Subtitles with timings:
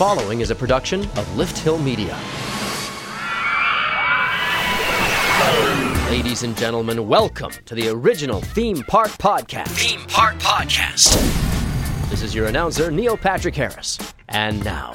[0.00, 2.18] following is a production of Lift Hill Media.
[6.08, 9.68] Ladies and gentlemen, welcome to the original Theme Park Podcast.
[9.68, 11.20] Theme Park Podcast.
[12.08, 13.98] This is your announcer, Neil Patrick Harris.
[14.30, 14.94] And now,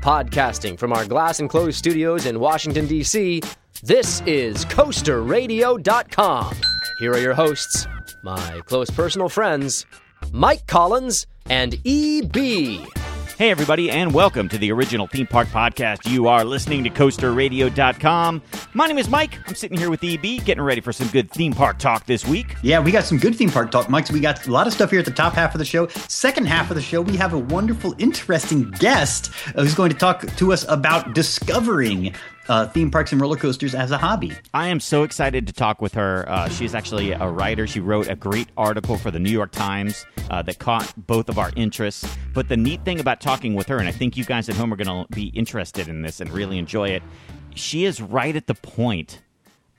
[0.00, 3.42] podcasting from our glass enclosed studios in Washington, D.C.,
[3.82, 6.56] this is CoasterRadio.com.
[7.00, 7.86] Here are your hosts,
[8.24, 9.84] my close personal friends,
[10.32, 12.86] Mike Collins and E.B.
[13.38, 16.10] Hey, everybody, and welcome to the original theme park podcast.
[16.10, 18.42] You are listening to CoasterRadio.com.
[18.74, 19.38] My name is Mike.
[19.46, 22.56] I'm sitting here with EB, getting ready for some good theme park talk this week.
[22.64, 24.08] Yeah, we got some good theme park talk, Mike.
[24.08, 25.86] We got a lot of stuff here at the top half of the show.
[26.08, 29.96] Second half of the show, we have a wonderful, interesting guest uh, who's going to
[29.96, 32.12] talk to us about discovering
[32.48, 34.32] uh, theme parks and roller coasters as a hobby.
[34.54, 36.24] I am so excited to talk with her.
[36.28, 37.66] Uh, she's actually a writer.
[37.66, 41.38] She wrote a great article for the New York Times uh, that caught both of
[41.38, 42.08] our interests.
[42.34, 44.72] But the neat thing about talking with her, and I think you guys at home
[44.72, 47.02] are going to be interested in this and really enjoy it,
[47.54, 49.22] she is right at the point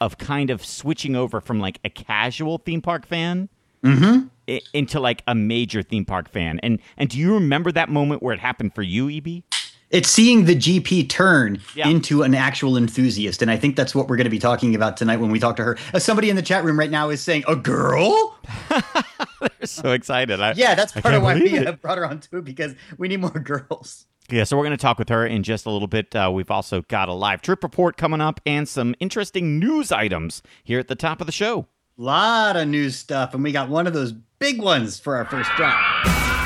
[0.01, 3.49] of kind of switching over from like a casual theme park fan.
[3.83, 4.27] Mm-hmm.
[4.73, 8.33] Into like a major theme park fan, and and do you remember that moment where
[8.33, 9.43] it happened for you, Eb?
[9.91, 11.87] It's seeing the GP turn Yeah.
[11.89, 13.41] into an actual enthusiast.
[13.41, 15.55] And I think that's what we're going to be talking about tonight when we talk
[15.55, 15.77] to her.
[15.93, 18.37] Uh, somebody in the chat room right now is saying, A girl?
[18.69, 20.39] They're so excited.
[20.39, 21.67] I, Yeah, that's part of why we it.
[21.67, 24.05] uh, brought her on too, because we need more girls.
[24.29, 26.15] Yeah, so we're going to talk with her in just a little bit.
[26.15, 30.43] Uh, we've also got a live trip report coming up and some interesting news items
[30.63, 31.65] here at the top of the show.
[31.97, 35.49] lot of new stuff, and we got one of those big ones for our first
[35.57, 36.38] drop.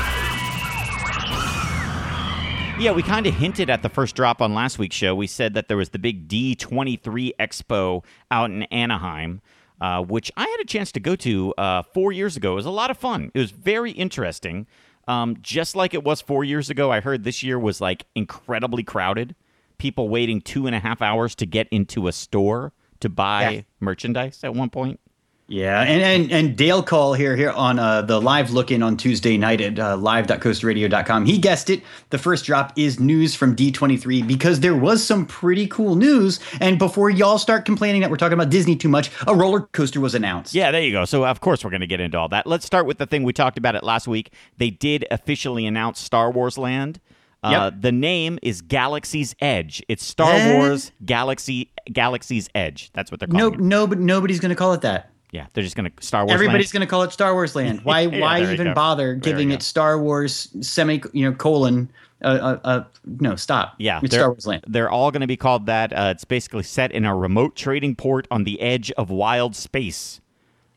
[2.76, 5.14] Yeah, we kind of hinted at the first drop on last week's show.
[5.14, 9.40] We said that there was the big D23 Expo out in Anaheim,
[9.80, 12.52] uh, which I had a chance to go to uh, four years ago.
[12.52, 13.30] It was a lot of fun.
[13.32, 14.66] It was very interesting.
[15.08, 18.82] Um, just like it was four years ago, I heard this year was like incredibly
[18.82, 19.34] crowded.
[19.78, 23.60] People waiting two and a half hours to get into a store to buy Yeah.
[23.80, 25.00] merchandise at one point.
[25.46, 28.96] Yeah, and and, and Dale Call here here on uh, the live look in on
[28.96, 31.26] Tuesday night at uh, live.coasterradio.com.
[31.26, 31.82] He guessed it.
[32.08, 36.40] The first drop is news from D23 because there was some pretty cool news.
[36.60, 40.00] And before y'all start complaining that we're talking about Disney too much, a roller coaster
[40.00, 40.54] was announced.
[40.54, 41.04] Yeah, there you go.
[41.04, 42.46] So, of course, we're going to get into all that.
[42.46, 44.32] Let's start with the thing we talked about it last week.
[44.56, 47.00] They did officially announce Star Wars Land.
[47.42, 47.82] Uh, Yep.
[47.82, 49.82] The name is Galaxy's Edge.
[49.88, 50.56] It's Star Eh?
[50.56, 52.90] Wars Galaxy Galaxy's Edge.
[52.94, 53.60] That's what they're No, calling it.
[53.60, 55.10] no, but nobody's going to call it that.
[55.34, 56.32] Yeah, they're just going to Star Wars.
[56.32, 56.72] Everybody's Land.
[56.74, 57.80] going to call it Star Wars Land.
[57.84, 58.02] Why?
[58.02, 61.02] Yeah, why even bother giving it Star Wars semi?
[61.12, 61.90] You know, colon.
[62.22, 62.84] Uh, uh, uh,
[63.18, 63.74] no, stop.
[63.78, 64.64] Yeah, it's Star Wars Land.
[64.68, 65.92] They're all going to be called that.
[65.92, 70.20] Uh, it's basically set in a remote trading port on the edge of wild space.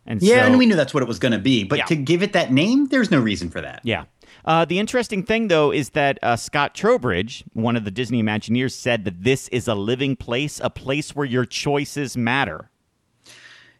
[0.07, 1.63] And Yeah, so, and we knew that's what it was going to be.
[1.63, 1.85] But Yeah.
[1.85, 3.81] to give it that name, there's no reason for that.
[3.83, 4.05] Yeah.
[4.43, 8.71] Uh, the interesting thing, though, is that uh, Scott Trowbridge, one of the Disney Imagineers,
[8.71, 12.71] said that this is a living place, a place where your choices matter.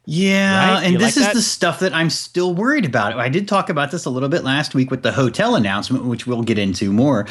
[0.09, 0.83] Yeah, Right?
[0.85, 1.33] and You this like is that?
[1.35, 3.19] the stuff that I'm still worried about.
[3.19, 6.25] I did talk about this a little bit last week with the hotel announcement, which
[6.25, 7.27] we'll get into more.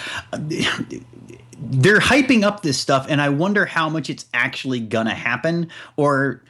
[1.59, 5.69] They're hyping up this stuff, and I wonder how much it's actually gonna happen.
[5.97, 6.43] Or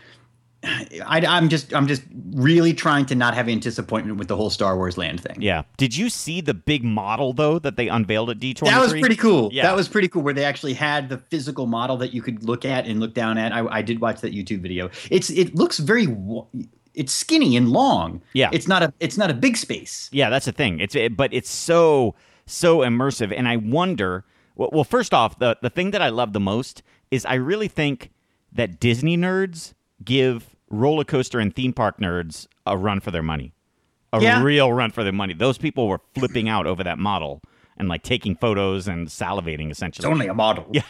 [1.07, 4.51] I, I'm just, I'm just really trying to not have any disappointment with the whole
[4.51, 5.41] Star Wars Land thing.
[5.41, 5.63] Yeah.
[5.77, 8.65] Did you see the big model, though, that they unveiled at D23?
[8.67, 9.51] That was pretty cool.
[9.53, 9.63] Yeah.
[9.63, 10.23] That was pretty cool.
[10.23, 13.39] Where they actually had the physical model that you could look at and look down
[13.39, 13.53] at.
[13.53, 14.91] I, I did watch that YouTube video.
[15.11, 16.07] It's it looks very.
[16.95, 18.23] It's skinny and long.
[18.33, 18.51] Yeah.
[18.53, 18.93] It's not a.
[19.01, 20.09] It's not a big space.
[20.13, 20.81] Yeah, that's the thing.
[20.81, 22.15] It's it, but it's so
[22.47, 24.25] so immersive, and I wonder.
[24.55, 27.69] Well, well, first off, the the thing that I love the most is I really
[27.69, 28.11] think
[28.53, 29.75] that Disney nerds
[30.05, 33.53] give roller coaster and theme park nerds a run for their money,
[34.13, 34.43] a Yeah.
[34.43, 35.35] real run for their money.
[35.35, 37.41] Those people were flipping out over that model
[37.79, 40.07] and like taking photos and salivating essentially.
[40.09, 40.67] It's only a model.
[40.73, 40.81] yeah,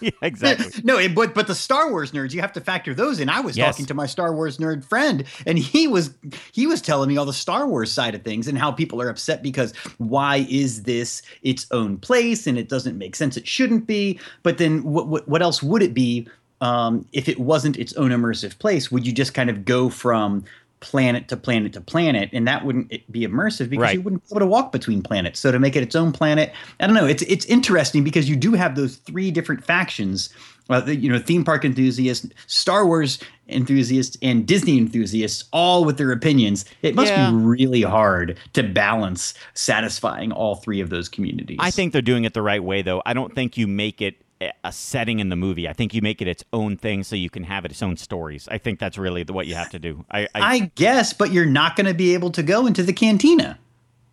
[0.00, 0.66] yeah, exactly.
[0.84, 3.28] no, but but the Star Wars nerds, you have to factor those in.
[3.28, 3.74] I was Yes.
[3.74, 6.14] talking to my Star Wars nerd friend, and he was
[6.52, 9.08] he was telling me all the Star Wars side of things and how people are
[9.08, 13.36] upset because why is this its own place and it doesn't make sense.
[13.36, 14.20] It shouldn't be.
[14.44, 16.28] But then what what, what else would it be
[16.60, 18.90] um, if it wasn't its own immersive place?
[18.90, 20.44] Would you just kind of go from
[20.80, 23.94] planet to planet to planet, and that wouldn't be immersive because Right.
[23.96, 25.40] you wouldn't be able to walk between planets.
[25.40, 27.04] So to make it its own planet, I don't know.
[27.06, 30.28] It's it's interesting because you do have those three different factions.
[30.70, 33.18] Uh, the, you know, theme park enthusiasts, Star Wars
[33.48, 36.66] enthusiasts, and Disney enthusiasts, all with their opinions.
[36.82, 37.30] It must Yeah.
[37.30, 41.56] be really hard to balance satisfying all three of those communities.
[41.58, 43.02] I think they're doing it the right way, though.
[43.06, 45.68] I don't think you make it a- a setting in the movie.
[45.68, 47.96] I think you make it its own thing so you can have it its own
[47.96, 48.48] stories.
[48.50, 50.04] I think that's really the, what you have to do.
[50.10, 52.92] I, I, I guess, but you're not going to be able to go into the
[52.92, 53.58] cantina.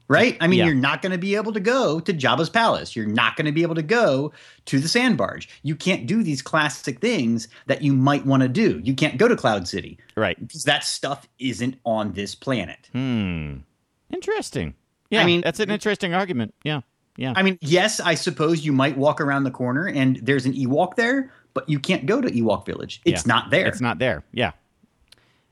[0.08, 0.38] right?
[0.40, 0.66] I mean, Yeah.
[0.66, 2.96] you're not going to be able to go to Jabba's palace.
[2.96, 4.32] You're not going to be able to go
[4.66, 5.50] to the sand barge.
[5.64, 8.80] You can't do these classic things that you might want to do.
[8.84, 10.40] You can't go to Cloud City Right.
[10.40, 12.88] because that stuff isn't on this planet.
[12.94, 13.58] Hmm.
[14.14, 14.76] Interesting.
[15.10, 16.54] Yeah, I mean- that's an interesting argument.
[16.64, 16.82] Yeah.
[17.18, 17.34] Yeah.
[17.36, 20.96] I mean, yes, I suppose you might walk around the corner and there's an Ewok
[20.96, 23.02] there, but you can't go to Ewok Village.
[23.06, 23.34] It's Yeah.
[23.34, 23.68] not there.
[23.68, 24.24] It's not there.
[24.34, 24.52] Yeah.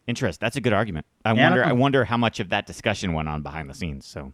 [0.06, 0.39] Interest.
[0.42, 1.06] That's a good argument.
[1.24, 1.63] I Yeah, wonder.
[1.63, 1.69] no.
[1.69, 4.06] I wonder how much of that discussion went on behind the scenes.
[4.06, 4.33] So,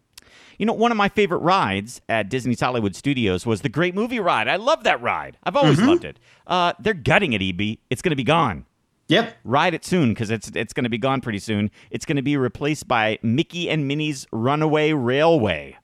[0.57, 4.19] you know, one of my favorite rides at Disney's Hollywood Studios was the Great Movie
[4.19, 4.47] Ride.
[4.47, 5.37] I love that ride.
[5.43, 5.87] I've always Mm-hmm.
[5.87, 6.17] loved it.
[6.47, 7.77] Uh, they're gutting it, EB.
[7.91, 8.65] It's going to be gone.
[9.09, 9.37] Yep.
[9.43, 11.71] Ride it soon because it's it's going to be gone pretty soon.
[11.89, 15.77] It's going to be replaced by Mickey and Minnie's Runaway Railway.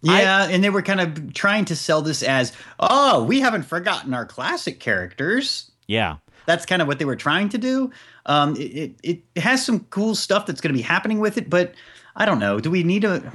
[0.00, 4.14] Yeah, and they were kind of trying to sell this as, oh, we haven't forgotten
[4.14, 5.70] our classic characters.
[5.86, 6.16] Yeah.
[6.46, 7.90] That's kind of what they were trying to do.
[8.26, 11.50] Um, it, it, it has some cool stuff that's going to be happening with it,
[11.50, 11.74] but
[12.14, 12.60] I don't know.
[12.60, 13.32] Do we need a?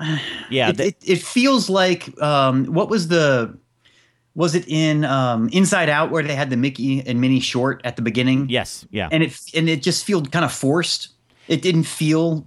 [0.48, 0.68] Yeah.
[0.68, 3.58] it, it, it feels like um, what was the?
[4.36, 7.96] Was it in um, Inside Out where they had the Mickey and Minnie short at
[7.96, 8.48] the beginning?
[8.48, 8.86] yes.
[8.92, 9.08] Yeah.
[9.10, 11.08] and it and it just felt kind of forced.
[11.48, 12.46] It didn't feel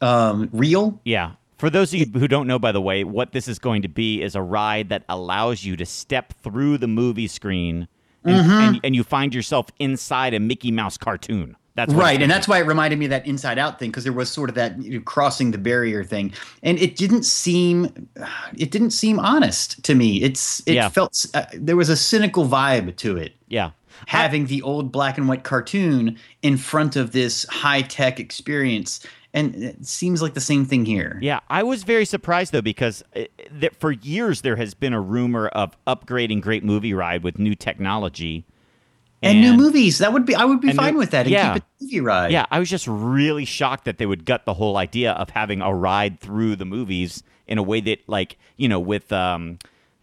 [0.00, 0.98] um, real.
[1.04, 1.32] Yeah.
[1.58, 3.88] For those of you who don't know, by the way, what this is going to
[3.88, 7.88] be is a ride that allows you to step through the movie screen
[8.24, 8.50] and, Mm-hmm.
[8.50, 11.56] and, and you find yourself inside a Mickey Mouse cartoon.
[11.74, 14.12] That's right and that's why it reminded me of that inside out thing because there
[14.12, 16.32] was sort of that you know, crossing the barrier thing
[16.64, 18.08] and it didn't seem
[18.56, 20.88] it didn't seem honest to me it's it Yeah.
[20.88, 23.34] felt uh, there was a cynical vibe to it.
[23.46, 23.70] Yeah.
[24.06, 28.98] having the old black and white cartoon in front of this high tech experience
[29.34, 33.02] and it seems like the same thing here Yeah, I was very surprised though because
[33.14, 37.38] uh, that for years there has been a rumor of upgrading Great Movie Ride with
[37.38, 38.46] new technology
[39.22, 41.54] and, new movies that would be i would be fine new- with that and yeah.
[41.54, 44.54] keep it movie ride Yeah, I was just really shocked that they would gut the
[44.54, 48.68] whole idea of having a ride through the movies in a way that, like, you
[48.68, 49.58] know, with um,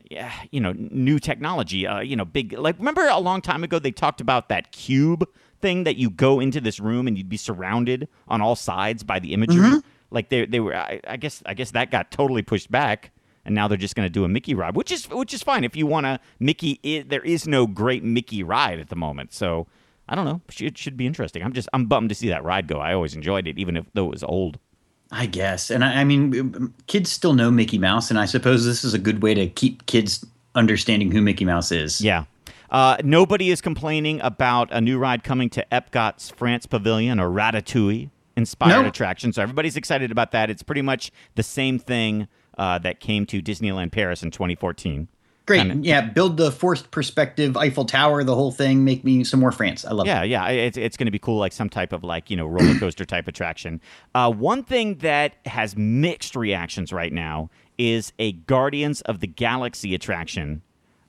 [0.10, 1.88] yeah, you know, new technology.
[1.88, 5.28] Uh, you know, big like remember a long time ago they talked about that cube
[5.66, 9.18] thing that you go into this room and you'd be surrounded on all sides by
[9.18, 9.64] the imagery.
[9.64, 9.80] Mm-hmm.
[10.12, 10.76] Like they they were.
[10.76, 13.12] I, I guess I guess that got totally pushed back.
[13.46, 15.64] And now they're just going to do a Mickey ride, which is which is fine
[15.64, 16.80] if you want to Mickey.
[16.84, 19.68] i there is no great Mickey ride at the moment, so
[20.08, 20.42] I don't know.
[20.60, 21.44] It should be interesting.
[21.44, 22.80] I'm just I'm bummed to see that ride go.
[22.80, 24.60] I always enjoyed it, even if though it was old.
[25.12, 25.72] I guess.
[25.72, 29.00] And I, I mean, kids still know Mickey Mouse, and I suppose this is a
[29.00, 32.02] good way to keep kids understanding who Mickey Mouse is.
[32.02, 32.26] Yeah.
[32.76, 38.10] Uh, nobody is complaining about a new ride coming to Epcot's France Pavilion or Ratatouille
[38.36, 38.88] inspired Nope.
[38.88, 39.32] attraction.
[39.32, 40.50] So everybody's excited about that.
[40.50, 42.28] It's pretty much the same thing
[42.58, 45.08] uh, that came to Disneyland Paris in 2014.
[45.46, 45.60] Great.
[45.60, 46.02] Kinda- yeah.
[46.02, 48.84] Build the forced perspective Eiffel Tower, the whole thing.
[48.84, 49.86] Make me some more France.
[49.86, 50.10] I love it.
[50.10, 52.46] Yeah, yeah, it's it's going to be cool, like some type of like you know
[52.46, 53.80] roller coaster type attraction.
[54.14, 59.96] Uh, one thing that has mixed reactions right now is a Guardians of the Galaxy
[59.96, 60.62] attraction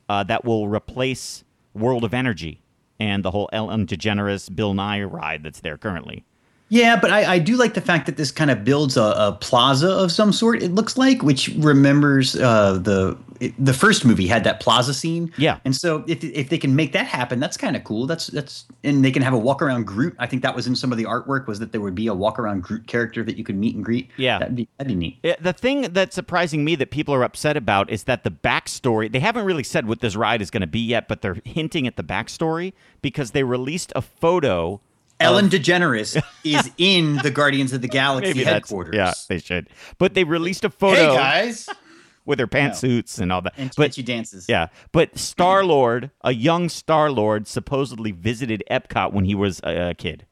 [0.09, 1.43] uh, that will replace
[1.77, 2.63] World of Energy
[2.99, 6.25] and the whole Ellen DeGeneres Bill Nye ride that's there currently.
[6.69, 9.39] Yeah, but I, I do like the fact that this kind of builds a, a
[9.41, 10.63] plaza of some sort.
[10.63, 15.33] It looks like, which remembers uh, the it, the first movie had that plaza scene.
[15.37, 15.61] Yeah.
[15.65, 18.07] and so if if they can make that happen, that's kind of cool.
[18.07, 20.17] That's that's and they can have a walk around Groot.
[20.19, 22.15] I think that was in some of the artwork was that there would be a
[22.15, 24.11] walk around Groot character that you could meet and greet.
[24.17, 24.39] Yeah.
[24.41, 25.19] that'd be that'd be neat.
[25.25, 29.13] Uh, The thing that's surprising me that people are upset about is that the backstory,
[29.13, 31.87] they haven't really said what this ride is going to be yet, but they're hinting
[31.87, 34.81] at the backstory because they released a photo.
[35.21, 38.95] Ellen DeGeneres is in the Guardians of the Galaxy Maybe headquarters.
[38.95, 39.69] Yeah, they should.
[39.99, 41.69] But they released a photo Hey guys,
[42.25, 43.55] with their pantsuits and all that.
[43.57, 44.47] and but she dances.
[44.49, 49.91] yeah, but Star Lord, a young Star Lord, supposedly visited Epcot when he was a,
[49.91, 50.27] a kid,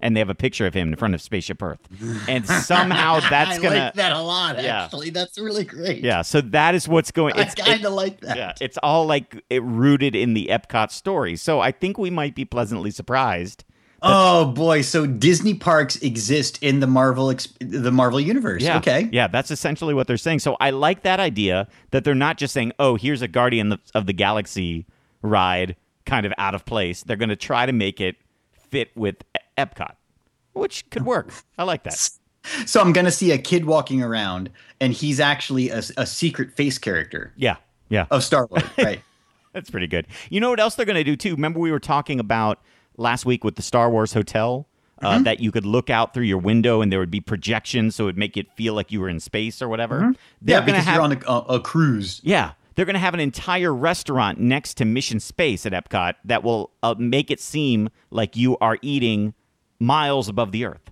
[0.00, 1.80] and they have a picture of him in front of Spaceship Earth,
[2.28, 4.62] and somehow that's I gonna like that a lot.
[4.62, 4.84] Yeah.
[4.84, 6.04] Actually, that's really great.
[6.04, 6.22] yeah.
[6.22, 7.34] So that is what's going.
[7.34, 8.36] I It's kind it- of like that.
[8.36, 11.34] yeah, it's all like it rooted in the Epcot story.
[11.34, 13.64] So I think we might be pleasantly surprised.
[14.00, 14.82] Oh boy!
[14.82, 18.62] So Disney parks exist in the Marvel the Marvel universe.
[18.62, 18.78] Yeah.
[18.78, 19.08] Okay.
[19.12, 20.38] Yeah, that's essentially what they're saying.
[20.38, 24.06] So I like that idea that they're not just saying, "Oh, here's a Guardian of
[24.06, 24.86] the Galaxy
[25.22, 25.74] ride
[26.06, 28.16] kind of out of place." They're going to try to make it
[28.52, 29.16] fit with
[29.56, 29.94] Epcot,
[30.52, 31.32] which could work.
[31.58, 32.10] I like that.
[32.64, 34.48] So I'm gonna see a kid walking around,
[34.80, 37.56] and he's actually a, a secret face character Yeah.
[37.90, 38.06] Yeah.
[38.10, 38.64] of Star Lord.
[38.78, 39.02] right.
[39.52, 40.06] That's pretty good.
[40.30, 41.32] You know what else they're going to do too?
[41.34, 42.60] Remember we were talking about
[42.98, 44.68] last week with the Star Wars hotel
[45.00, 45.22] uh, Mm-hmm.
[45.24, 48.06] that you could look out through your window and there would be projections, so it
[48.06, 50.00] would make it feel like you were in space or whatever.
[50.00, 50.12] Mm-hmm.
[50.48, 52.20] Yeah, because have you're on a, a, cruise.
[52.24, 56.42] Yeah, they're going to have an entire restaurant next to Mission Space at Epcot that
[56.42, 59.34] will uh, make it seem like you are eating
[59.78, 60.90] miles above the Earth.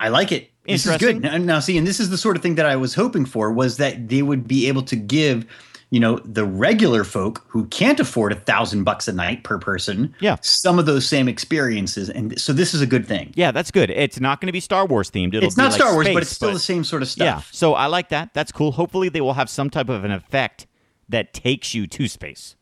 [0.00, 0.50] I like it.
[0.66, 1.22] This is good.
[1.22, 3.52] Now, now, see, and this is the sort of thing that I was hoping for
[3.52, 5.46] was that they would be able to give,
[5.94, 10.12] you know, the regular folk who can't afford a thousand bucks a night per person,
[10.18, 10.38] Yeah.
[10.40, 12.10] some of those same experiences.
[12.10, 13.32] And so this is a good thing.
[13.36, 13.90] Yeah, that's good.
[13.90, 15.34] It's not going to be Star Wars themed.
[15.34, 17.24] It'll it's not like Star Wars, space, but it's still the same sort of stuff
[17.24, 18.34] Yeah, so I like that.
[18.34, 18.72] That's cool.
[18.72, 20.66] Hopefully, they will have some type of an effect
[21.08, 22.56] that takes you to space.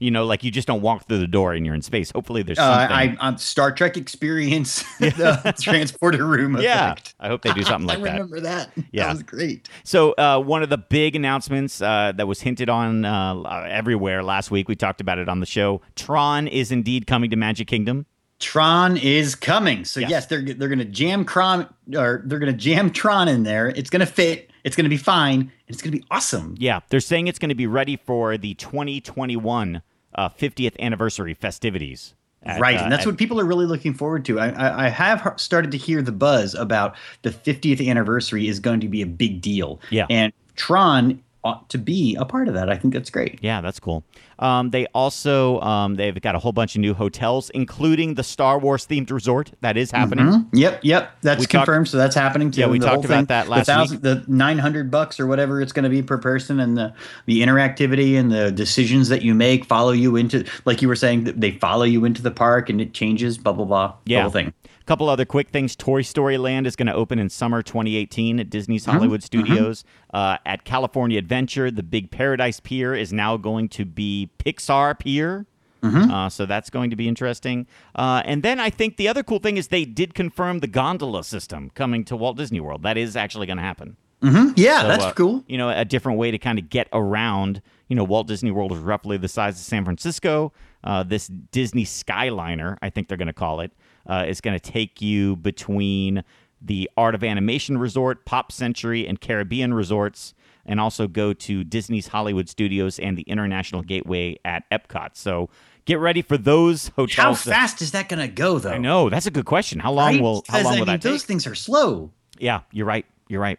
[0.00, 2.12] You know, like you just don't walk through the door and you're in space.
[2.12, 2.96] Hopefully, there's Uh, something.
[2.96, 7.14] I, I'm Star Trek experience, the transporter room yeah, effect.
[7.18, 8.08] I hope they do something like that.
[8.08, 8.70] I remember that.
[8.92, 9.06] Yeah.
[9.08, 9.68] That was great.
[9.82, 14.50] So, uh, one of the big announcements uh, that was hinted on uh, everywhere last
[14.52, 15.80] week, we talked about it on the show.
[15.96, 18.06] Tron is indeed coming to Magic Kingdom.
[18.38, 19.84] Tron is coming.
[19.84, 20.10] So Yes.
[20.10, 23.66] yes, they're they're going to jam Tron or they're going to jam Tron in there.
[23.70, 24.47] It's going to fit.
[24.64, 26.54] It's going to be fine, and it's going to be awesome.
[26.58, 29.82] Yeah, they're saying it's going to be ready for the 2021
[30.14, 32.14] uh, 50th anniversary festivities.
[32.42, 34.38] at, right, uh, and that's at- what people are really looking forward to.
[34.38, 38.80] I, I, I have started to hear the buzz about the 50th anniversary is going
[38.80, 39.80] to be a big deal.
[39.90, 40.06] Yeah.
[40.10, 42.68] and Tron ought to be a part of that.
[42.68, 43.38] I think that's great.
[43.42, 44.04] Yeah, that's cool.
[44.40, 48.58] Um, they also um, they've got a whole bunch of new hotels, including the Star
[48.58, 50.26] Wars themed resort that is happening.
[50.26, 50.46] Mhm.
[50.52, 51.88] Yep, yep, that's We confirmed.
[51.88, 52.60] so that's happening too.
[52.60, 55.26] Yeah, we The talked about thing, that last the thousand, The nine hundred bucks or
[55.26, 56.92] whatever it's going to be per person, and the
[57.26, 61.24] the interactivity and the decisions that you make follow you into, like you were saying,
[61.36, 63.38] they follow you into the park and it changes.
[63.38, 63.94] Blah blah blah.
[64.04, 64.22] the Yeah.
[64.22, 64.52] whole thing.
[64.88, 65.76] Couple other quick things.
[65.76, 68.92] Toy Story Land is going to open in summer 2018 at Disney's Mm-hmm.
[68.92, 69.84] Hollywood Studios.
[70.14, 75.46] Uh, at California Adventure, the Big Paradise Pier is now going to be Pixar Pier.
[75.82, 76.10] Mm-hmm.
[76.10, 77.66] Uh, so that's going to be interesting.
[77.94, 81.22] Uh, and then I think the other cool thing is they did confirm the gondola
[81.22, 82.82] system coming to Walt Disney World.
[82.82, 83.96] That is actually going to happen.
[84.20, 85.44] Yeah, So, that's uh, cool.
[85.46, 87.62] You know, a different way to kind of get around.
[87.86, 90.52] You know, Walt Disney World is roughly the size of San Francisco.
[90.82, 93.70] Uh, this Disney Skyliner, I think they're going to call it,
[94.08, 96.24] uh, is going to take you between
[96.60, 100.34] the Art of Animation Resort, Pop Century, and Caribbean resorts,
[100.66, 105.10] and also go to Disney's Hollywood Studios and the International Gateway at Epcot.
[105.16, 105.48] So
[105.84, 107.16] get ready for those hotels.
[107.16, 108.70] How fast is that going to go, though?
[108.72, 109.78] I know that's a good question.
[109.78, 110.22] How long Right?
[110.22, 111.28] will how long I will mean, that those take?
[111.28, 112.10] things are slow.
[112.38, 113.06] Yeah, you're right.
[113.28, 113.58] You're right.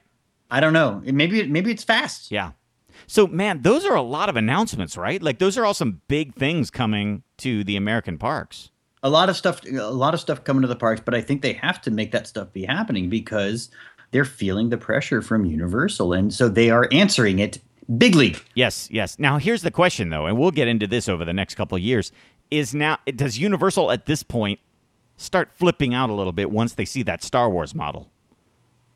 [0.51, 1.01] I don't know.
[1.05, 2.31] Maybe maybe it's fast.
[2.31, 2.51] Yeah.
[3.07, 5.21] So, man, those are a lot of announcements, right?
[5.23, 8.71] Like, those are all some big things coming to the American parks.
[9.03, 11.41] A lot of stuff a lot of stuff coming to the parks but i think
[11.41, 13.69] they have to make that stuff be happening because
[14.11, 17.59] they're feeling the pressure from universal and so they are answering it
[17.97, 19.17] bigly Yes, yes.
[19.17, 21.81] Now, here's the question, though, and we'll get into this over the next couple of
[21.81, 22.11] years.
[22.51, 24.59] Is now, does Universal at this point
[25.17, 28.11] start flipping out a little bit once they see that Star Wars model?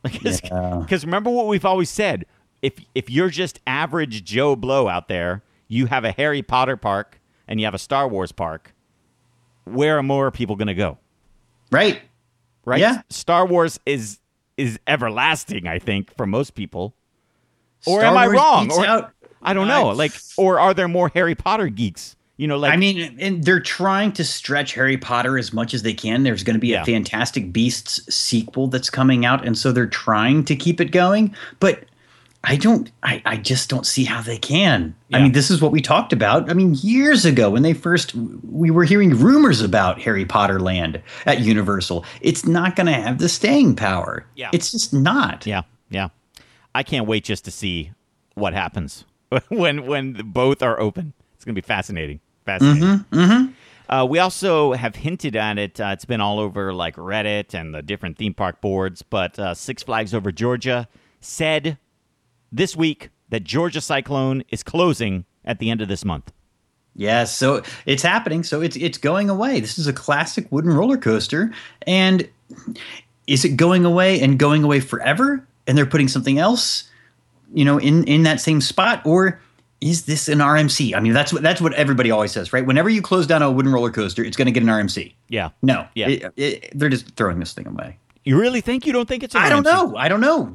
[0.04, 0.86] Because Yeah.
[0.92, 2.26] remember what we've always said
[2.62, 7.20] if, if you're just average Joe Blow out there, you have a Harry Potter park
[7.48, 8.73] and you have a Star Wars park,
[9.66, 10.98] where are more people going to go?
[11.72, 12.02] right
[12.66, 12.80] right?
[12.80, 13.02] Yeah.
[13.10, 14.20] Star Wars is
[14.58, 16.94] is everlasting, I think, for most people.
[17.86, 18.72] Or Star am I Wars wrong?
[18.72, 19.90] Or out- I don't know.
[19.90, 22.16] I- like, or are there more Harry Potter geeks?
[22.38, 25.84] You know, like I mean, and they're trying to stretch Harry Potter as much as
[25.84, 26.24] they can.
[26.24, 26.82] There's going to be Yeah.
[26.82, 31.36] a Fantastic Beasts sequel that's coming out, and so they're trying to keep it going.
[31.60, 31.84] But
[32.46, 34.94] I don't, I, I just don't see how they can.
[35.14, 36.50] I mean, this is what we talked about.
[36.50, 41.02] I mean, years ago when they first, we were hearing rumors about Harry Potter Land
[41.26, 42.04] at Universal.
[42.20, 44.26] It's not going to have the staying power.
[44.36, 44.50] Yeah.
[44.52, 45.46] It's just not.
[45.46, 46.10] yeah, yeah.
[46.76, 47.92] I can't wait just to see
[48.36, 49.06] what happens
[49.50, 51.14] when when both are open.
[51.36, 52.20] It's gonna be fascinating.
[52.46, 53.06] Fascinating.
[53.12, 53.52] Mm-hmm.
[53.90, 55.80] Uh, we also have hinted at it.
[55.80, 59.02] Uh, it's been all over like Reddit and the different theme park boards.
[59.02, 60.88] But uh, Six Flags Over Georgia
[61.22, 61.78] said
[62.54, 66.32] this week that Georgia Cyclone is closing at the end of this month.
[66.96, 68.44] Yes, so it's happening.
[68.44, 69.60] So it's it's going away.
[69.60, 71.52] This is a classic wooden roller coaster,
[71.88, 72.30] and
[73.26, 75.46] is it going away and going away forever?
[75.66, 76.84] And they're putting something else,
[77.54, 79.40] you know, in in that same spot, or
[79.82, 80.94] is this an RMC?
[80.96, 82.64] I mean, that's what that's what everybody always says, right?
[82.66, 85.14] Whenever you close down a wooden roller coaster, it's going to get an RMC.
[85.30, 85.50] Yeah.
[85.64, 86.10] No, Yeah.
[86.10, 87.98] it- it- they're just throwing this thing away.
[88.24, 89.34] You really think you don't think it's?
[89.34, 89.96] An I don't know.
[89.98, 90.54] I don't know.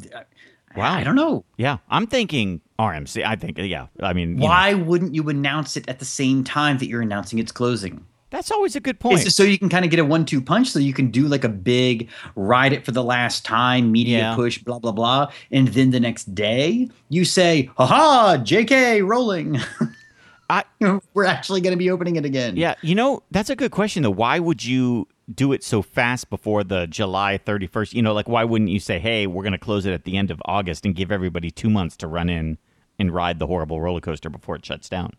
[0.78, 0.94] Wow.
[0.94, 1.44] I don't know.
[1.56, 3.24] Yeah, I'm thinking RMC.
[3.24, 3.86] I think yeah.
[4.00, 7.02] I mean, you know, Why wouldn't you announce it at the same time that you're
[7.02, 8.04] announcing its closing?
[8.30, 9.24] that's always a good point.
[9.24, 11.44] It's so you can kind of get a one-two punch, so you can do like
[11.44, 14.34] a big ride it for the last time, media Yeah.
[14.34, 19.00] push, blah blah blah, and then the next day you say, "Ha J.K.
[19.00, 19.58] Rolling,
[20.50, 20.64] I
[21.14, 22.74] we're actually going to be opening it again." yeah.
[22.82, 24.10] You know, that's a good question though.
[24.10, 27.94] Why would you do it so fast before the July 31st?
[27.94, 30.16] You know, like why wouldn't you say, hey, we're going to close it at the
[30.16, 32.58] end of August and give everybody two months to run in
[32.98, 35.12] and ride the horrible roller coaster before it shuts down?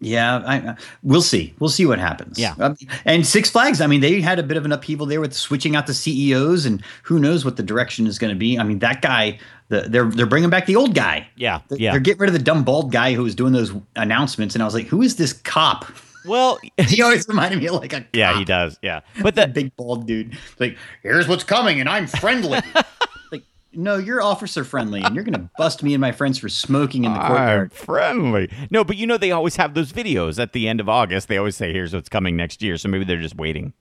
[0.00, 1.54] Yeah, I, we'll see.
[1.58, 2.38] We'll see what happens.
[2.38, 2.54] Yeah.
[2.58, 5.32] Um, and Six Flags, I mean, they had a bit of an upheaval there with
[5.32, 8.58] switching out the CEOs, and who knows what the direction is going to be.
[8.58, 11.26] I mean, that guy, the, they're they're bringing back the old guy.
[11.36, 11.92] Yeah, yeah.
[11.92, 14.66] they're getting rid of the dumb bald guy who was doing those announcements, and I
[14.66, 15.86] was like, who is this cop?
[16.24, 18.08] Well, he always reminded me of like a cop.
[18.12, 18.78] yeah, he does.
[18.82, 20.36] Yeah, but that big bald dude.
[20.58, 22.60] Like, here's what's coming, and I'm friendly.
[23.32, 27.04] like, no, you're officer friendly, and you're gonna bust me and my friends for smoking
[27.04, 28.50] in the I'm friendly.
[28.70, 31.28] No, but you know they always have those videos at the end of August.
[31.28, 33.72] They always say, "Here's what's coming next year." So maybe they're just waiting.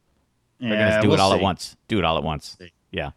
[0.60, 1.76] They're Yeah, gonna do we'll it all at once.
[1.88, 2.58] Do it all at once.
[2.92, 3.12] Yeah.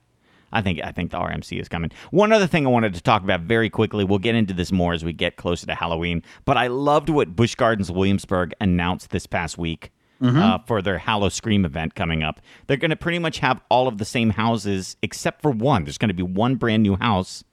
[0.52, 1.90] I think I think the RMC is coming.
[2.10, 4.04] One other thing I wanted to talk about very quickly.
[4.04, 6.22] We'll get into this more as we get closer to Halloween.
[6.44, 9.90] But I loved what Busch Gardens Williamsburg announced this past week
[10.22, 12.40] uh, for their Howl-O-Scream event coming up.
[12.66, 15.84] They're going to pretty much have all of the same houses except for one.
[15.84, 17.44] There's going to be one brand new house,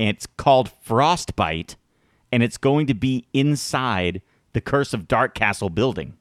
[0.00, 1.76] and it's called Frostbite,
[2.32, 4.22] and it's going to be inside
[4.54, 6.14] the Curse of Dark Castle building.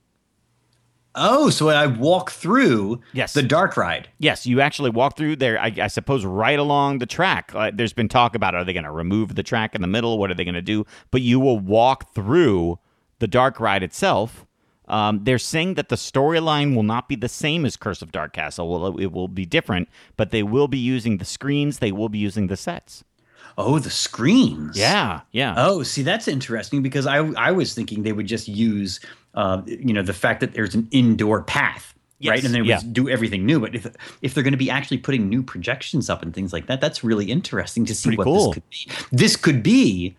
[1.15, 3.33] Oh, so I walk through Yes.
[3.33, 4.09] the dark ride.
[4.19, 5.59] Yes, you actually walk through there.
[5.59, 7.51] I, I suppose right along the track.
[7.53, 10.17] Uh, there's been talk about are they going to remove the track in the middle?
[10.19, 10.85] What are they going to do?
[11.11, 12.79] But you will walk through
[13.17, 14.45] the dark ride itself.
[14.87, 18.33] Um, they're saying that the storyline will not be the same as Curse of Dark
[18.33, 18.69] Castle.
[18.69, 19.87] Well, it will be different,
[20.17, 21.77] but they will be using the screens.
[21.79, 23.03] They will be using the sets.
[23.61, 24.77] Oh, the screens.
[24.77, 25.53] Yeah, yeah.
[25.57, 28.99] Oh, see, that's interesting because I I was thinking they would just use,
[29.35, 32.79] uh, you know, the fact that there's an indoor path, Yes, right, and then yeah.
[32.79, 33.59] would do everything new.
[33.59, 33.85] But if
[34.21, 37.03] if they're going to be actually putting new projections up and things like that, that's
[37.03, 38.45] really interesting to see Pretty what cool.
[38.51, 39.15] this could be.
[39.17, 40.15] This could be,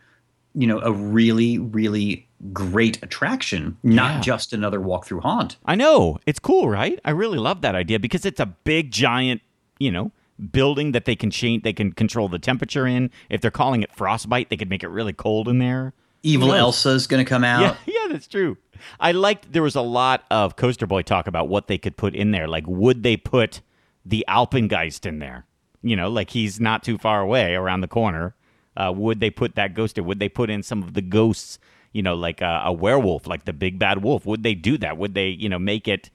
[0.54, 4.20] you know, a really really great attraction, not Yeah.
[4.20, 5.56] just another walkthrough haunt.
[5.66, 6.18] I know.
[6.26, 6.99] It's cool, right?
[7.04, 9.42] I really love that idea because it's a big giant,
[9.78, 13.11] you know, building that they can change they can control the temperature in.
[13.28, 15.92] If they're calling it frostbite, they could make it really cold in there.
[16.23, 16.59] Evil knows?
[16.59, 17.61] Elsa's going to come out.
[17.62, 18.59] Yeah, yeah, that's true.
[18.99, 22.14] I liked there was a lot of Coaster Boy talk about what they could put
[22.14, 22.49] in there.
[22.49, 23.61] Like would they put
[24.04, 25.47] the Alpengeist in there?
[25.82, 28.35] You know, like he's not too far away around the corner.
[28.76, 30.04] Uh, would they put that ghost in?
[30.04, 31.59] Would they put in some of the ghosts,
[31.92, 34.25] you know, like a, a werewolf, like the big bad wolf?
[34.26, 34.97] Would they do that?
[34.97, 36.11] Would they, you know, make it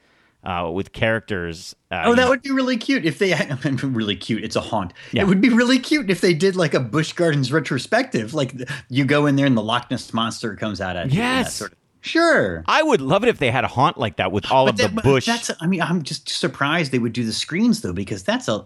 [0.46, 1.75] uh, with characters?
[1.92, 3.34] Uh, Oh, that would be really cute if they
[3.84, 4.44] really cute.
[4.44, 4.94] It's a haunt.
[5.12, 5.22] Yeah.
[5.24, 8.34] It would be really cute if they did like a Busch Gardens retrospective.
[8.34, 8.53] Like
[8.90, 11.18] you go in there and the Loch Ness monster comes out at you.
[11.20, 11.55] Yes.
[11.55, 12.64] sort of- Sure.
[12.68, 14.84] I would love it if they had a haunt like that with all of the
[14.84, 15.25] that- but bush.
[15.25, 15.50] That's.
[15.60, 18.64] I mean, I'm just surprised they would do the screens though, because that's a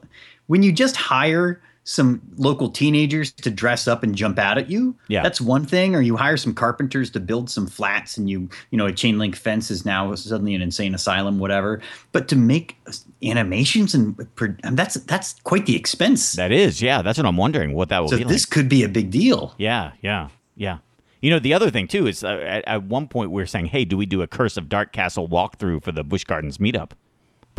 [0.47, 4.95] when you just hire some local teenagers to dress up and jump out at you.
[5.07, 5.23] Yeah.
[5.23, 5.95] that's one thing.
[5.95, 9.17] Or you hire some carpenters to build some flats, and you you know a chain
[9.17, 11.81] link fence is now suddenly an insane asylum, whatever.
[12.11, 12.77] But to make
[13.23, 16.33] animations and mean, that's that's quite the expense.
[16.33, 17.01] that is, yeah.
[17.01, 17.73] That's what I'm wondering.
[17.73, 18.51] What that will so be this like.
[18.51, 19.55] could be a big deal.
[19.57, 20.79] Yeah, yeah, yeah.
[21.21, 23.67] You know, the other thing too is uh, at, at one point we were saying,
[23.67, 26.91] "Hey, do we do a Curse of Dark Castle walkthrough for the Busch Gardens meetup?"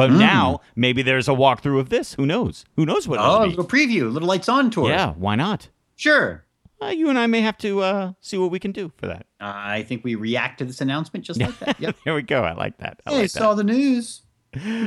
[0.09, 2.15] But now maybe there's a walkthrough of this.
[2.15, 2.65] Who knows?
[2.77, 3.19] Who knows what?
[3.21, 4.89] Oh, a little preview, a little lights on tour.
[4.89, 5.13] yeah.
[5.13, 5.69] Why not?
[5.97, 6.45] sure.
[6.83, 9.27] Uh, you and I may have to uh, see what we can do for that.
[9.39, 11.79] I think we react to this announcement just like that.
[11.79, 11.97] Yep.
[12.07, 12.43] there we go.
[12.43, 13.03] I like that.
[13.05, 13.39] I hey, like that.
[13.39, 14.23] saw the news.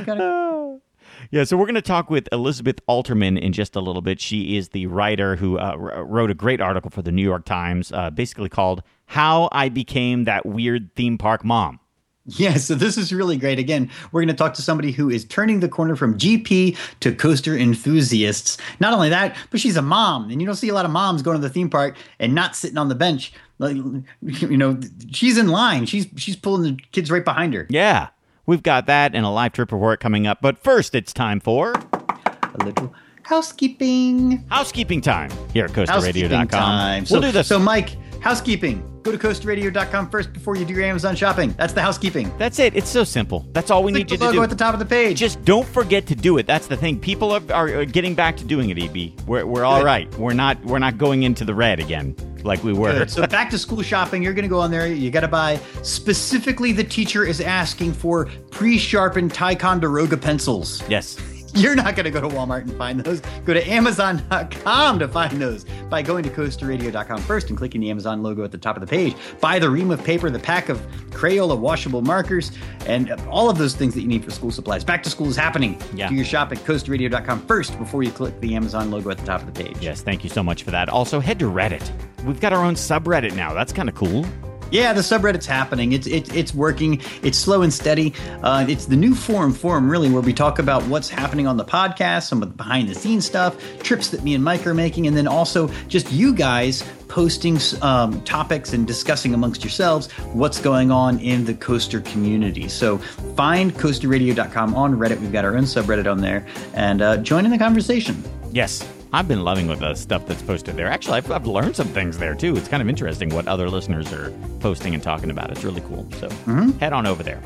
[0.04, 0.78] Gotta-
[1.30, 4.20] Yeah, so we're going to talk with Elizabeth Alterman in just a little bit.
[4.20, 7.44] She is the writer who uh, r- wrote a great article for the New York
[7.44, 11.78] Times, uh, basically called "How I Became That Weird Theme Park Mom."
[12.26, 13.58] Yeah, so this is really great.
[13.58, 17.14] Again, we're going to talk to somebody who is turning the corner from GP to
[17.14, 18.56] coaster enthusiasts.
[18.80, 21.20] Not only that, but she's a mom, and you don't see a lot of moms
[21.20, 23.32] going to the theme park and not sitting on the bench.
[23.58, 23.76] Like,
[24.22, 24.80] you know,
[25.12, 25.84] she's in line.
[25.84, 27.66] She's she's pulling the kids right behind her.
[27.68, 28.08] Yeah,
[28.46, 30.38] we've got that and a live trip report coming up.
[30.40, 34.44] But first, it's time for A little housekeeping.
[34.48, 36.48] housekeeping time here at CoasterRadio.com.
[36.48, 37.06] time.
[37.06, 37.48] So, We'll do this.
[37.48, 38.82] So, Mike, housekeeping.
[39.02, 41.52] Go to coasterradio.com first before you do your Amazon shopping.
[41.58, 42.32] That's the housekeeping.
[42.38, 42.74] That's it.
[42.74, 43.46] It's so simple.
[43.52, 44.42] That's all we Click need you to logo do.
[44.42, 45.18] at the top of the page.
[45.18, 46.46] Just don't forget to do it.
[46.46, 46.98] That's the thing.
[46.98, 48.78] People are, are getting back to doing it.
[48.82, 50.12] Eb, we're, we're all right.
[50.16, 52.92] We're not we're not going into the red again like we were.
[52.92, 53.10] Good.
[53.10, 54.86] So back to school shopping, you're going to go on there.
[54.86, 56.72] You got to buy specifically.
[56.72, 60.82] The teacher is asking for pre-sharpened Ticonderoga pencils.
[60.88, 61.18] yes.
[61.56, 63.20] You're not going to go to Walmart and find those.
[63.44, 68.22] Go to Amazon.com to find those by going to CoasterRadio.com first and clicking the Amazon
[68.22, 69.14] logo at the top of the page.
[69.40, 72.50] Buy the ream of paper, the pack of Crayola washable markers,
[72.86, 74.82] and all of those things that you need for school supplies.
[74.82, 75.80] Back to school is happening.
[75.94, 76.08] Yeah.
[76.08, 79.40] Do your shop at CoasterRadio.com first before you click the Amazon logo at the top
[79.40, 79.76] of the page.
[79.80, 80.88] Yes, thank you so much for that.
[80.88, 81.88] Also, head to Reddit.
[82.24, 83.54] We've got our own subreddit now.
[83.54, 84.26] That's kind of cool.
[84.74, 85.92] Yeah, the subreddit's happening.
[85.92, 87.00] It's it, it's working.
[87.22, 88.12] It's slow and steady.
[88.42, 91.64] Uh, it's the new forum forum really where we talk about what's happening on the
[91.64, 95.06] podcast, some of the behind the scenes stuff, trips that me and Mike are making,
[95.06, 100.90] and then also just you guys posting um, topics and discussing amongst yourselves what's going
[100.90, 102.66] on in the Coaster community.
[102.66, 102.98] So
[103.36, 105.20] find coasterradio.com on Reddit.
[105.20, 108.24] We've got our own subreddit on there, and uh, join in the conversation.
[108.50, 108.82] Yes,
[109.14, 110.88] I've been loving with the stuff that's posted there.
[110.88, 112.56] Actually, I've, I've, learned some things there too.
[112.56, 115.52] It's kind of interesting what other listeners are posting and talking about.
[115.52, 116.04] It's really cool.
[116.18, 116.70] So mm-hmm.
[116.80, 117.40] head on over there.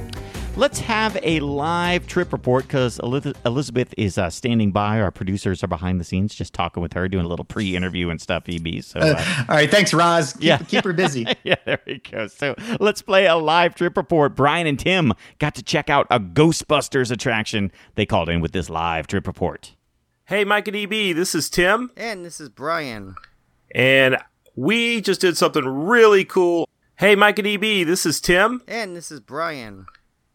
[0.56, 4.98] Let's have a live trip report because Elizabeth is uh, standing by.
[5.02, 8.18] Our producers are behind the scenes, just talking with her, doing a little pre-interview and
[8.18, 8.44] stuff.
[8.48, 8.82] EB.
[8.82, 10.32] So, uh, uh, all right, thanks, Roz.
[10.32, 11.26] Keep, yeah, keep her busy.
[11.44, 12.28] yeah, there we go.
[12.28, 14.34] So let's play a live trip report.
[14.34, 17.70] Brian and Tim got to check out a Ghostbusters attraction.
[17.94, 19.74] They called in with this live trip report.
[20.28, 21.90] Hey, Mike and EB, this is Tim.
[21.96, 23.14] And this is Brian.
[23.74, 24.18] And
[24.54, 26.68] we just did something really cool.
[26.96, 28.60] Hey, Mike and EB, this is Tim.
[28.68, 29.86] And this is Brian.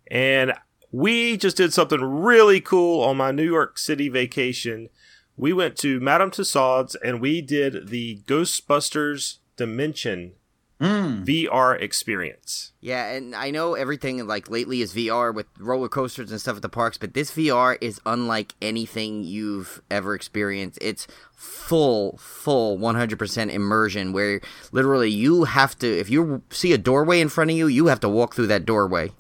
[0.09, 0.53] And
[0.91, 4.89] we just did something really cool on my New York City vacation.
[5.37, 10.31] We went to Madame Tussauds and we did the Ghostbusters Dimension
[10.79, 11.25] mm.
[11.25, 12.73] VR experience.
[12.81, 16.61] Yeah, and I know everything like lately is VR with roller coasters and stuff at
[16.61, 20.79] the parks, but this VR is unlike anything you've ever experienced.
[20.81, 27.21] It's full, full 100% immersion where literally you have to, if you see a doorway
[27.21, 29.11] in front of you, you have to walk through that doorway.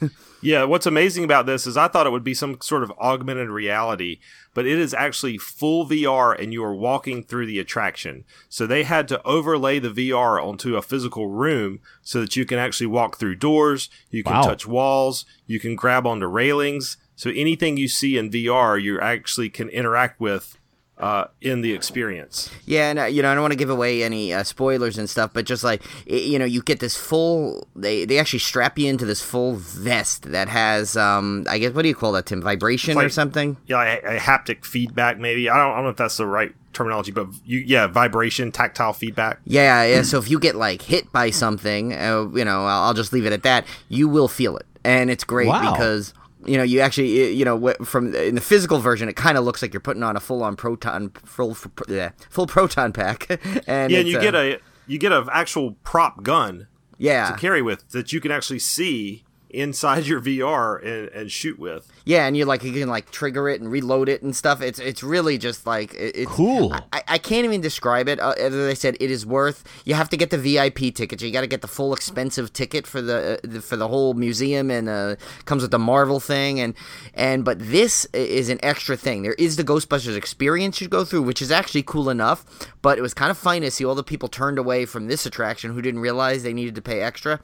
[0.42, 3.48] Yeah, what's amazing about this is I thought it would be some sort of augmented
[3.48, 4.18] reality,
[4.54, 8.24] but it is actually full VR and you are walking through the attraction.
[8.48, 12.58] So they had to overlay the VR onto a physical room so that you can
[12.58, 14.42] actually walk through doors, you can wow.
[14.42, 16.96] touch walls, you can grab onto railings.
[17.14, 20.58] So anything you see in VR, you actually can interact with
[21.02, 22.48] uh, in the experience.
[22.64, 25.10] Yeah, and uh, you know, I don't want to give away any uh, spoilers and
[25.10, 27.66] stuff, but just like it, you know, you get this full.
[27.74, 31.82] They they actually strap you into this full vest that has, um, I guess, what
[31.82, 32.40] do you call that, Tim?
[32.40, 33.56] Vibration like, or something?
[33.66, 35.50] Yeah, a, a, haptic feedback, maybe.
[35.50, 38.92] I don't, I don't know if that's the right terminology, but you, yeah, vibration, tactile
[38.92, 39.40] feedback.
[39.44, 40.02] Yeah, yeah.
[40.02, 43.26] so if you get like hit by something, uh, you know, I'll, I'll just leave
[43.26, 43.66] it at that.
[43.88, 45.72] You will feel it, and it's great wow.
[45.72, 49.44] because you know, you actually, you know, from in the physical version, it kind of
[49.44, 51.56] looks like you're putting on a full on proton, full,
[51.88, 53.26] yeah, full proton pack,
[53.66, 56.66] and yeah, and you uh, get a you get an actual prop gun,
[56.98, 61.58] yeah, to carry with that you can actually see inside your VR and, and shoot
[61.58, 61.90] with.
[62.04, 64.60] Yeah, and you like you can like trigger it and reload it and stuff.
[64.60, 66.72] It's it's really just like it's cool.
[66.92, 68.18] I, I can't even describe it.
[68.18, 69.64] Uh, as I said, it is worth.
[69.84, 71.22] You have to get the VIP ticket.
[71.22, 74.70] You got to get the full expensive ticket for the, uh, for the whole museum
[74.70, 76.74] and uh, comes with the Marvel thing and
[77.14, 79.22] and but this is an extra thing.
[79.22, 82.44] There is the Ghostbusters experience you go through, which is actually cool enough.
[82.80, 85.26] But it was kind of funny to see all the people turned away from this
[85.26, 87.40] attraction who didn't realize they needed to pay extra.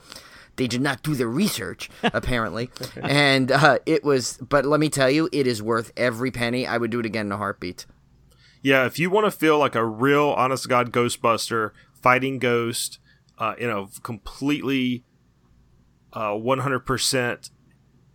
[0.59, 2.68] They did not do their research, apparently.
[3.01, 6.66] and uh, it was, but let me tell you, it is worth every penny.
[6.66, 7.87] I would do it again in a heartbeat.
[8.61, 11.71] Yeah, if you want to feel like a real, honest to God Ghostbuster
[12.03, 12.99] fighting ghost
[13.38, 15.05] uh, in a completely
[16.12, 17.51] uh, 100%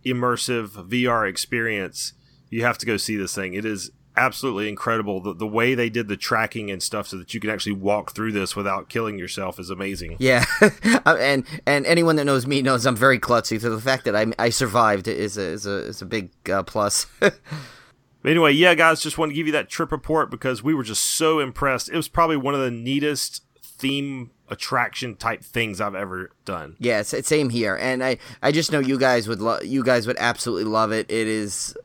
[0.04, 2.12] immersive VR experience,
[2.50, 3.54] you have to go see this thing.
[3.54, 5.20] It is absolutely incredible.
[5.20, 8.14] The, the way they did the tracking and stuff so that you can actually walk
[8.14, 10.16] through this without killing yourself is amazing.
[10.18, 10.44] Yeah.
[11.06, 13.60] Uh, and and anyone that knows me knows I'm very klutzy.
[13.60, 16.62] So the fact that I, I survived is a, is a, is a big uh,
[16.62, 17.06] plus.
[18.24, 21.04] anyway, yeah, guys, just want to give you that trip report because we were just
[21.04, 21.90] so impressed.
[21.90, 26.76] It was probably one of the neatest theme attraction type things I've ever done.
[26.78, 27.76] Yeah, same here.
[27.76, 31.10] And I, I just know you guys would love you guys would absolutely love it.
[31.10, 31.76] It is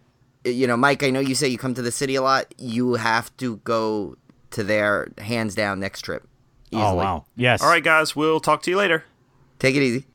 [0.52, 2.54] you know, Mike, I know you say you come to the city a lot.
[2.58, 4.18] You have to go
[4.52, 6.28] to their hands down next trip.
[6.72, 6.92] Oh, easily.
[6.92, 7.26] Oh wow!
[7.36, 7.62] Yes.
[7.62, 8.16] All right, guys.
[8.16, 9.04] We'll talk to you later.
[9.60, 10.06] Take it easy.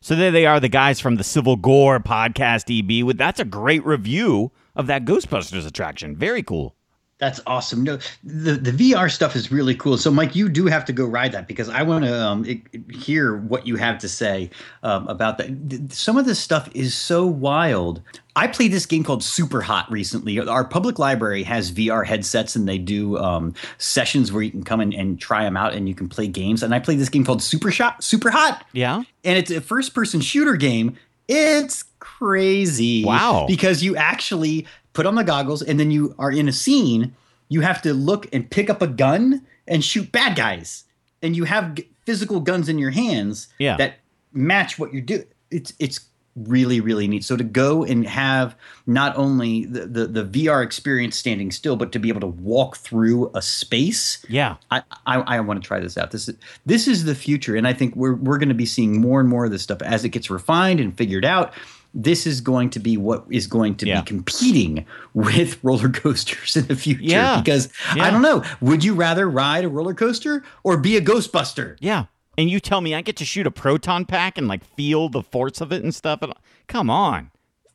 [0.00, 2.68] So there they are, the guys from the Civil Gore podcast.
[2.68, 6.16] EB with that's a great review of that Ghostbusters attraction.
[6.16, 6.76] Very cool.
[7.24, 7.84] That's awesome.
[7.84, 9.96] No, the the VR stuff is really cool.
[9.96, 12.44] So, Mike, you do have to go ride that because I want to um,
[12.92, 14.50] hear what you have to say
[14.82, 15.90] um, about that.
[15.90, 18.02] Some of this stuff is so wild.
[18.36, 20.38] I played this game called Super Hot recently.
[20.38, 24.82] Our public library has VR headsets and they do um, sessions where you can come
[24.82, 26.62] in and try them out and you can play games.
[26.62, 28.66] And I played this game called Super Shot, Super Hot.
[28.74, 29.02] Yeah.
[29.24, 30.98] And it's a first person shooter game.
[31.26, 33.02] It's crazy.
[33.02, 33.46] Wow.
[33.48, 37.14] Because you actually put on the goggles, and then you are in a scene.
[37.48, 40.84] You have to look and pick up a gun and shoot bad guys,
[41.22, 43.76] and you have physical guns in your hands yeah.
[43.76, 43.98] that
[44.32, 45.24] match what you do.
[45.50, 46.00] It's it's
[46.36, 48.56] really really neat so to go and have
[48.88, 52.76] not only the, the, the vr experience standing still but to be able to walk
[52.76, 54.56] through a space Yeah.
[54.70, 56.10] I, I, I want to try this out.
[56.10, 59.00] This is this is the future, and I think we're we're going to be seeing
[59.00, 61.52] more and more of this stuff as it gets refined and figured out.
[61.96, 64.00] This is going to be what is going to Yeah.
[64.00, 67.02] be competing with roller coasters in the future.
[67.02, 67.40] Yeah.
[67.40, 68.04] Because Yeah.
[68.04, 71.76] I don't know, would you rather ride a roller coaster or be a Ghostbuster?
[71.80, 72.06] Yeah.
[72.36, 75.22] And you tell me I get to shoot a proton pack and like feel the
[75.22, 76.20] force of it and stuff.
[76.22, 76.32] And
[76.66, 77.30] come on.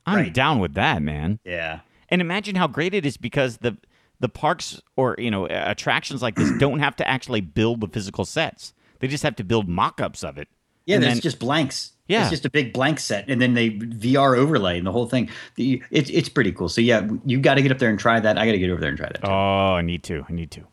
[0.06, 0.34] I'm Right.
[0.34, 1.40] down with that, man.
[1.46, 1.80] Yeah.
[2.10, 3.78] And imagine how great it is because the
[4.22, 8.26] the parks or you know attractions like this don't have to actually build the physical
[8.26, 8.74] sets.
[9.00, 10.50] They just have to build mock-ups of it.
[10.86, 11.94] Yeah, then- just blanks.
[12.10, 12.22] Yeah.
[12.22, 15.30] it's just a big blank set, and then they VR overlay and the whole thing.
[15.56, 16.68] The, it's it's pretty cool.
[16.68, 18.38] So yeah, you got to get up there and try that.
[18.38, 19.22] I got to get over there and try that.
[19.22, 19.28] too.
[19.28, 20.26] Oh, I need to.
[20.28, 20.66] I need to.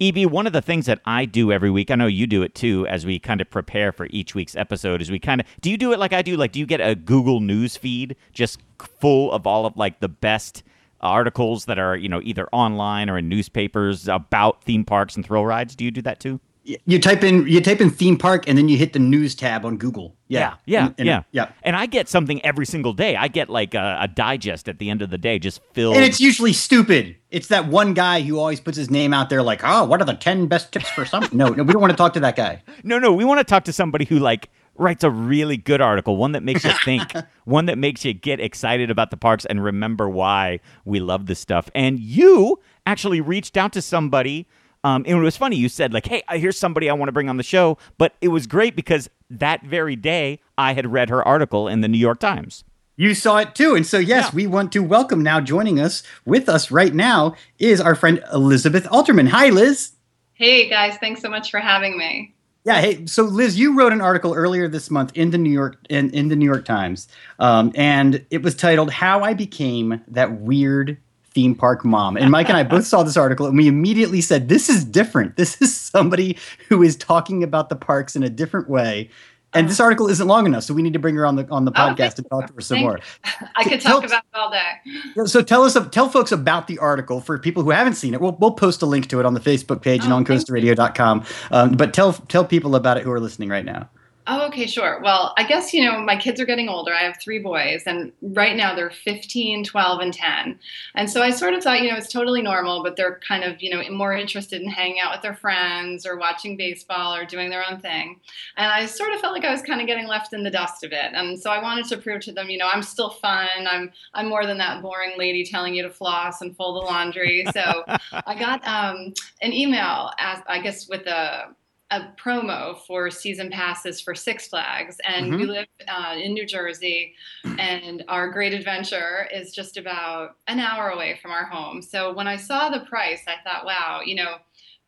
[0.00, 2.54] EB, one of the things that I do every week, I know you do it
[2.54, 5.70] too, as we kind of prepare for each week's episode, is we kind of do
[5.70, 6.36] you do it like I do?
[6.36, 8.60] Like, do you get a Google News feed just
[9.00, 10.62] full of all of like the best
[11.00, 15.46] articles that are you know either online or in newspapers about theme parks and thrill
[15.46, 15.74] rides?
[15.74, 16.40] Do you do that too?
[16.64, 19.64] You type in you type in theme park, and then you hit the news tab
[19.66, 20.16] on Google.
[20.28, 21.48] Yeah, yeah, And- and- yeah, yeah.
[21.62, 23.16] And I get something every single day.
[23.16, 25.96] I get like a, a digest at the end of the day, just filled.
[25.96, 27.16] And it's usually stupid.
[27.30, 30.04] It's that one guy who always puts his name out there, like, "Oh, what are
[30.04, 32.36] the ten best tips for something?" no, no, we don't want to talk to that
[32.36, 32.62] guy.
[32.84, 36.16] No, no, we want to talk to somebody who like writes a really good article,
[36.16, 37.12] one that makes you think,
[37.44, 41.40] one that makes you get excited about the parks and remember why we love this
[41.40, 41.68] stuff.
[41.74, 44.46] And you actually reached out to somebody.
[44.84, 45.56] Um, and it was funny.
[45.56, 48.28] You said like, "Hey, here's somebody I want to bring on the show," but it
[48.28, 52.18] was great because that very day I had read her article in the New York
[52.18, 52.64] Times.
[52.96, 54.30] You saw it too, and so yes, Yeah.
[54.34, 55.40] we want to welcome now.
[55.40, 59.28] Joining us with us right now is our friend Elizabeth Alterman.
[59.28, 59.92] Hi, Liz.
[60.34, 62.34] Hey guys, thanks so much for having me.
[62.64, 65.78] Yeah, hey, so Liz, you wrote an article earlier this month in the New York
[65.88, 70.40] in, in the New York Times, um, and it was titled "How I Became That
[70.40, 70.98] Weird
[71.32, 74.48] Theme Park Mom." And Mike and I both saw this article, and we immediately said,
[74.48, 75.36] "This is different.
[75.42, 79.10] This is somebody who is talking about the parks in a different way."
[79.54, 81.66] And this article isn't long enough, so we need to bring her on the on
[81.66, 83.00] the podcast to talk to her some more.
[83.56, 85.26] I could Tell- talk about it all day.
[85.26, 88.20] So tell us, tell folks about the article for people who haven't seen it.
[88.22, 90.40] We'll, we'll post a link to it on the Facebook page and Oh, on thank
[90.40, 91.24] coasterradio.com.
[91.50, 93.90] Um, but tell tell people about it who are listening right now.
[94.28, 95.00] Oh, okay, sure.
[95.02, 96.94] Well, I guess, you know, my kids are getting older.
[96.94, 100.60] I have three boys, and right now they're 15, 12, and 10.
[100.94, 103.60] And so I sort of thought, you know, it's totally normal, but they're kind of,
[103.60, 107.50] you know, more interested in hanging out with their friends or watching baseball or doing
[107.50, 108.20] their own thing.
[108.56, 110.84] And I sort of felt like I was kind of getting left in the dust
[110.84, 111.12] a bit.
[111.14, 113.48] And so I wanted to prove to them, you know, I'm still fun.
[113.66, 117.44] I'm I'm more than that boring lady telling you to floss and fold the laundry.
[117.52, 121.56] So I got um, an email, as, I guess, with a
[121.92, 127.14] a promo for season passes for Six Flags, and we live uh, in New Jersey,
[127.44, 131.82] and our Great Adventure is just about an hour away from our home.
[131.82, 134.36] So when I saw the price, I thought, wow, you know,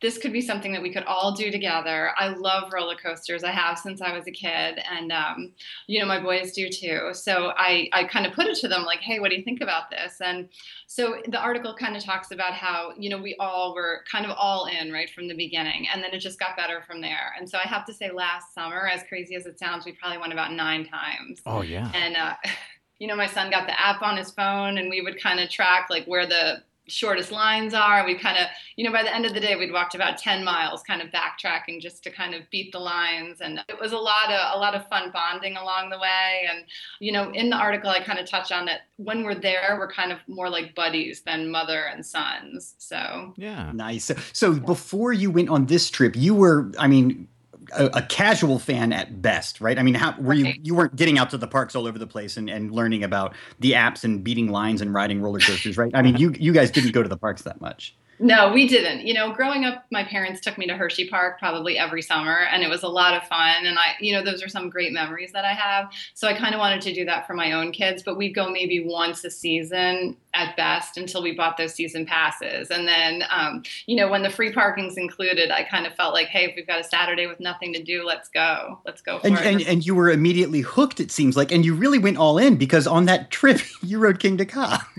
[0.05, 2.11] this could be something that we could all do together.
[2.15, 3.43] I love roller coasters.
[3.43, 5.51] I have since I was a kid, and um,
[5.87, 7.09] you know my boys do too.
[7.13, 9.61] So I I kind of put it to them like, hey, what do you think
[9.61, 10.21] about this?
[10.23, 10.47] And
[10.85, 14.37] so the article kind of talks about how you know we all were kind of
[14.37, 17.33] all in right from the beginning, and then it just got better from there.
[17.39, 20.19] And so I have to say, last summer, as crazy as it sounds, we probably
[20.19, 21.41] went about nine times.
[21.47, 21.89] Oh yeah.
[21.95, 22.35] And uh,
[22.99, 25.49] you know, my son got the app on his phone, and we would kind of
[25.49, 28.05] track like where the shortest lines are.
[28.05, 30.43] We kind of, you know, by the end of the day, we'd walked about ten
[30.43, 33.97] miles, kind of backtracking just to kind of beat the lines, and it was a
[33.97, 36.47] lot of a lot of fun bonding along the way.
[36.49, 36.65] And
[36.99, 39.91] you know, in the article, I kind of touch on that when we're there, we're
[39.91, 42.75] kind of more like buddies than mother and sons.
[42.77, 43.71] So Yeah.
[43.73, 44.05] Nice.
[44.05, 47.27] So, so before you went on this trip, you were, I mean,
[47.73, 49.77] a, a casual fan at best, right?
[49.77, 50.53] I mean, how were you?
[50.61, 53.33] You weren't getting out to the parks all over the place and, and learning about
[53.59, 55.91] the apps and beating lines and riding roller coasters, right?
[55.93, 57.95] I mean, you you guys didn't go to the parks that much.
[58.17, 59.05] No, we didn't.
[59.05, 62.63] You know, growing up, my parents took me to Hershey Park probably every summer, and
[62.63, 63.65] it was a lot of fun.
[63.65, 65.91] And I, you know, those are some great memories that I have.
[66.13, 68.49] So I kind of wanted to do that for my own kids, but we'd go
[68.49, 72.69] maybe once a season at best until we bought those season passes.
[72.69, 76.27] And then, um, you know, when the free parking's included, I kind of felt like,
[76.27, 78.79] hey, if we've got a Saturday with nothing to do, let's go.
[78.85, 79.45] Let's go for And, it.
[79.45, 80.99] and and you were immediately hooked.
[80.99, 84.19] It seems like, and you really went all in because on that trip you rode
[84.19, 84.87] Kingda Ka.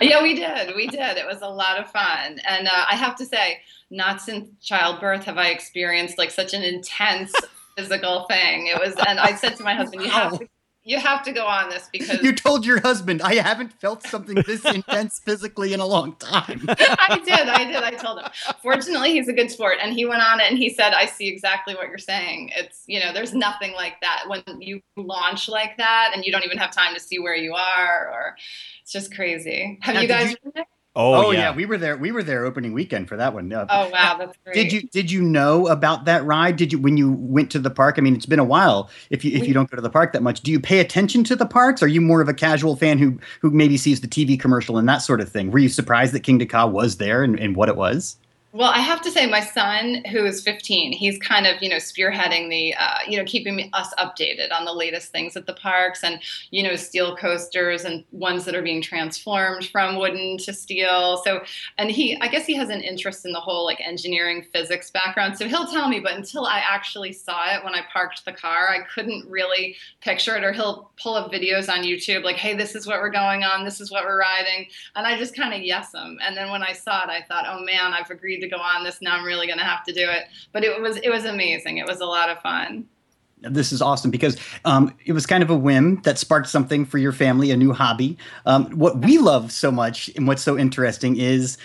[0.00, 0.74] yeah, we did.
[0.74, 1.16] We did.
[1.16, 2.40] It was a lot of fun.
[2.48, 6.62] And uh, I have to say, not since childbirth have I experienced like such an
[6.62, 7.32] intense
[7.76, 8.66] physical thing.
[8.66, 10.48] It was, and I said to my husband, you have to.
[10.84, 14.36] You have to go on this because You told your husband, I haven't felt something
[14.46, 16.64] this intense physically in a long time.
[16.68, 18.28] I did, I did, I told him.
[18.62, 21.28] Fortunately, he's a good sport, and he went on it and he said, "I see
[21.28, 22.50] exactly what you're saying.
[22.56, 26.44] It's you know, there's nothing like that when you launch like that, and you don't
[26.44, 28.36] even have time to see where you are, or
[28.82, 30.36] it's just crazy." Have Now, you guys?
[30.44, 30.52] you-?
[30.94, 31.38] Oh, Oh, yeah.
[31.50, 31.54] yeah.
[31.56, 31.96] we were there.
[31.96, 33.50] We were there opening weekend for that one.
[33.52, 34.54] Uh, Oh wow, that's great.
[34.54, 36.56] Did you did you know about that ride?
[36.56, 37.94] Did you when you went to the park?
[37.98, 38.90] I mean, it's been a while.
[39.08, 41.24] If you if you don't go to the park that much, do you pay attention
[41.24, 41.82] to the parks?
[41.82, 44.86] Are you more of a casual fan who who maybe sees the TV commercial and
[44.88, 45.50] that sort of thing?
[45.50, 48.16] Were you surprised that Kingda Ka was there and, and what it was?
[48.54, 51.76] Well, I have to say, my son, who is 15, he's kind of, you know,
[51.76, 56.04] spearheading the, uh, you know, keeping us updated on the latest things at the parks
[56.04, 61.22] and, you know, steel coasters and ones that are being transformed from wooden to steel.
[61.24, 61.40] So,
[61.78, 65.38] and he, I guess he has an interest in the whole like engineering physics background.
[65.38, 68.68] So he'll tell me, but until I actually saw it when I parked the car,
[68.68, 70.44] I couldn't really picture it.
[70.44, 73.64] Or he'll pull up videos on YouTube like, hey, this is what we're going on,
[73.64, 74.66] this is what we're riding.
[74.94, 76.18] And I just kind of yes them.
[76.20, 78.84] And then when I saw it, I thought, oh man, I've agreed to go on
[78.84, 79.00] this.
[79.00, 80.24] Now I'm really going to have to do it.
[80.52, 81.78] But it was it was amazing.
[81.78, 82.86] It was a lot of fun.
[83.40, 86.98] This is awesome because um, it was kind of a whim that sparked something for
[86.98, 88.16] your family, a new hobby.
[88.46, 91.58] Um, what we love so much and what's so interesting is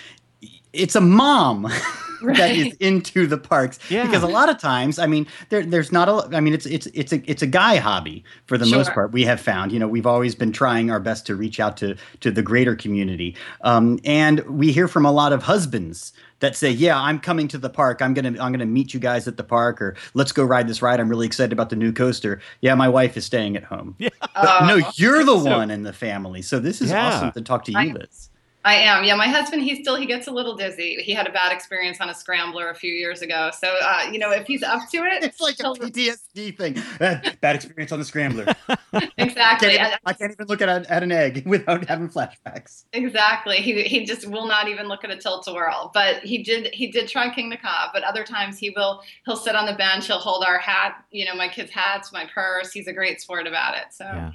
[0.74, 1.72] it's a mom
[2.22, 3.80] that is into the parks.
[3.90, 4.06] Yeah.
[4.06, 6.88] because a lot of times i mean there, there's not a i mean it's it's
[6.88, 9.72] it's a it's a guy hobby for the most part we have found.
[9.72, 12.76] You know we've always been trying our best to reach out to to the greater
[12.76, 13.36] community.
[13.62, 17.58] Um, and we hear from a lot of husbands that say yeah i'm coming to
[17.58, 18.02] the park.
[18.02, 20.82] I'm gonna i'm gonna meet you guys at the park or let's go ride this
[20.82, 21.00] ride.
[21.00, 22.42] I'm really excited about the new coaster.
[22.62, 23.96] Yeah my wife is staying at home.
[24.00, 24.10] Yeah.
[24.36, 26.42] but no you're the one in the family.
[26.42, 27.08] So this is Yeah.
[27.08, 28.30] awesome to talk to you I- liz
[28.68, 29.04] I am.
[29.06, 30.98] Yeah, my husband, he still he gets a little dizzy.
[31.02, 33.50] He had a bad experience on a scrambler a few years ago.
[33.58, 36.78] So uh, you know, if he's up to it, It's like a he'll- PTSD thing.
[37.00, 38.46] Uh, bad experience on the scrambler.
[39.18, 39.70] exactly.
[39.70, 42.84] Can't even- And- I can't even look at, a, at an egg without having flashbacks.
[42.94, 43.58] Exactly.
[43.58, 45.92] He he just will not even look at a tilt a whirl.
[45.94, 47.90] But he did he did try Kingda Ka.
[47.94, 50.08] But other times he will he'll sit on the bench.
[50.08, 51.04] He'll hold our hat.
[51.12, 52.72] You know, my kids' hats, my purse.
[52.74, 53.86] He's a great sport about it.
[53.92, 54.32] So Yeah.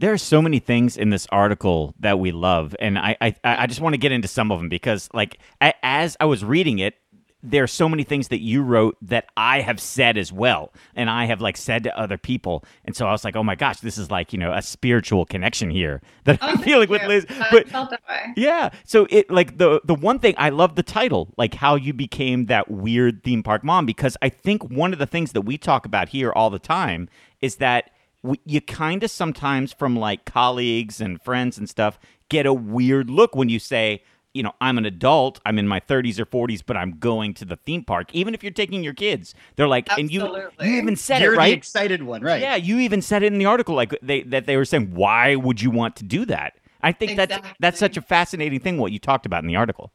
[0.00, 3.66] There are so many things in this article that we love, and I I, I
[3.66, 6.78] just want to get into some of them because, like, a, as I was reading
[6.78, 6.94] it,
[7.42, 11.10] there are so many things that you wrote that I have said as well, and
[11.10, 13.80] I have like said to other people, and so I was like, oh my gosh,
[13.80, 17.08] this is like you know a spiritual connection here that Oh, I'm feeling with you.
[17.08, 17.26] Liz.
[17.28, 18.32] I But felt that way.
[18.38, 18.70] yeah.
[18.84, 22.46] So it like the the one thing I love the title, like how you became
[22.46, 25.84] that weird theme park mom, because I think one of the things that we talk
[25.84, 27.10] about here all the time
[27.42, 27.90] is that
[28.22, 33.10] we, you kind of sometimes from like colleagues and friends and stuff get a weird
[33.10, 34.02] look when you say.
[34.32, 35.40] You know, I'm an adult.
[35.44, 38.14] I'm in my 30s or 40s, but I'm going to the theme park.
[38.14, 40.24] Even if you're taking your kids, they're like, and you
[40.60, 41.56] you even said You're it the right.
[41.56, 42.40] excited one, right?
[42.40, 45.34] Yeah, you even said it in the article, like they that they were saying, why
[45.34, 46.52] would you want to do that?
[46.80, 49.92] I think that's that's such a fascinating thing what you talked about in the article.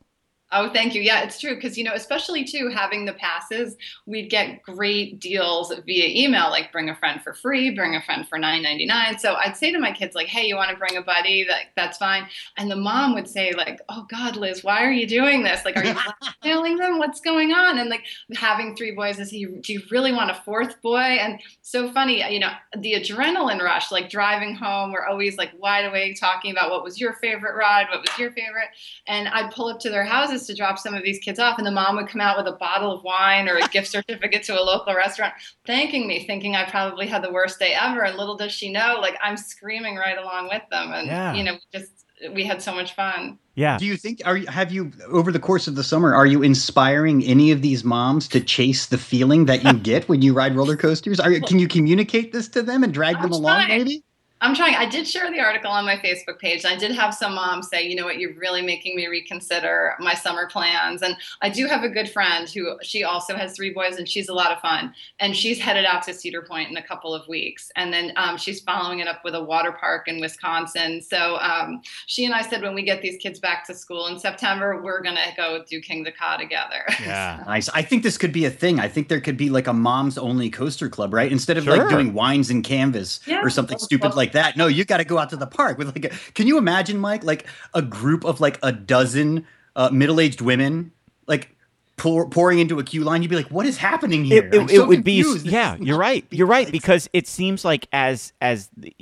[0.51, 1.01] Oh, thank you.
[1.01, 5.73] Yeah, it's true because you know, especially too having the passes, we'd get great deals
[5.85, 9.17] via email, like bring a friend for free, bring a friend for nine ninety nine.
[9.17, 11.43] So I'd say to my kids, like, "Hey, you want to bring a buddy?
[11.45, 12.27] That that's fine."
[12.57, 15.65] And the mom would say, like, "Oh God, Liz, why are you doing this?
[15.65, 16.99] Like, are you blackmailing them?
[16.99, 18.05] What's going on?" And like
[18.35, 19.45] having three boys, is he?
[19.45, 20.99] Do you really want a fourth boy?
[20.99, 25.85] And so funny, you know, the adrenaline rush, like driving home, we're always like wide
[25.85, 28.69] awake talking about what was your favorite ride, what was your favorite,
[29.07, 31.65] and I'd pull up to their houses to drop some of these kids off, and
[31.65, 34.59] the mom would come out with a bottle of wine or a gift certificate to
[34.59, 35.33] a local restaurant,
[35.65, 38.03] thanking me, thinking I probably had the worst day ever.
[38.03, 41.33] And little does she know, like I'm screaming right along with them, and Yeah.
[41.33, 41.91] you know, just
[42.33, 43.37] we had so much fun.
[43.55, 43.77] Yeah.
[43.77, 46.41] Do you think are you have you over the course of the summer are you
[46.43, 50.55] inspiring any of these moms to chase the feeling that you get when you ride
[50.55, 51.19] roller coasters?
[51.19, 53.77] Are can you communicate this to them and drag them I'm along trying.
[53.77, 54.03] maybe?
[54.41, 54.75] I'm trying.
[54.75, 56.65] I did share the article on my Facebook page.
[56.65, 60.13] I did have some moms say, you know what, you're really making me reconsider my
[60.13, 61.01] summer plans.
[61.01, 64.27] And I do have a good friend who she also has three boys and she's
[64.27, 64.93] a lot of fun.
[65.21, 67.71] And she's headed out to Cedar Point in a couple of weeks.
[67.77, 71.01] And then um, she's following it up with a water park in Wisconsin.
[71.01, 74.19] So um, she and I said, when we get these kids back to school in
[74.19, 76.83] September, we're going to go do Kingda Ka together.
[77.05, 77.43] Yeah.
[77.45, 77.69] Nice.
[77.69, 78.79] I think this could be a thing.
[78.79, 81.31] I think there could be like a moms only coaster club, right?
[81.31, 81.77] Instead of Sure.
[81.77, 83.41] like doing wines and canvas Yeah.
[83.43, 84.57] or something stupid like that.
[84.57, 86.05] No, you got to go out to the park with like.
[86.05, 90.91] A, can you imagine, Mike, like a group of like a dozen uh, middle-aged women,
[91.27, 91.55] like
[91.97, 93.21] pour, pouring into a queue line?
[93.21, 95.45] You'd be like, "What is happening here?" It, it, I'm so it would be confused.
[95.45, 98.93] This yeah you're right you're right because it seems like as as the,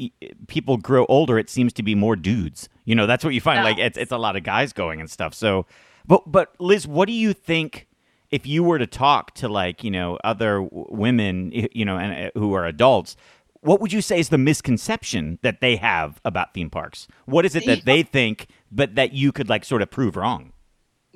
[0.47, 3.57] people grow older it seems to be more dudes you know that's what you find
[3.59, 3.63] Yeah.
[3.63, 5.65] like it's it's a lot of guys going and stuff so
[6.05, 7.87] but but Liz what do you think
[8.31, 12.27] if you were to talk to like you know other w- women you know and
[12.27, 13.15] uh, who are adults
[13.63, 17.07] what would you say is the misconception that they have about theme parks?
[17.25, 20.53] What is it that they think, but that you could like sort of prove wrong?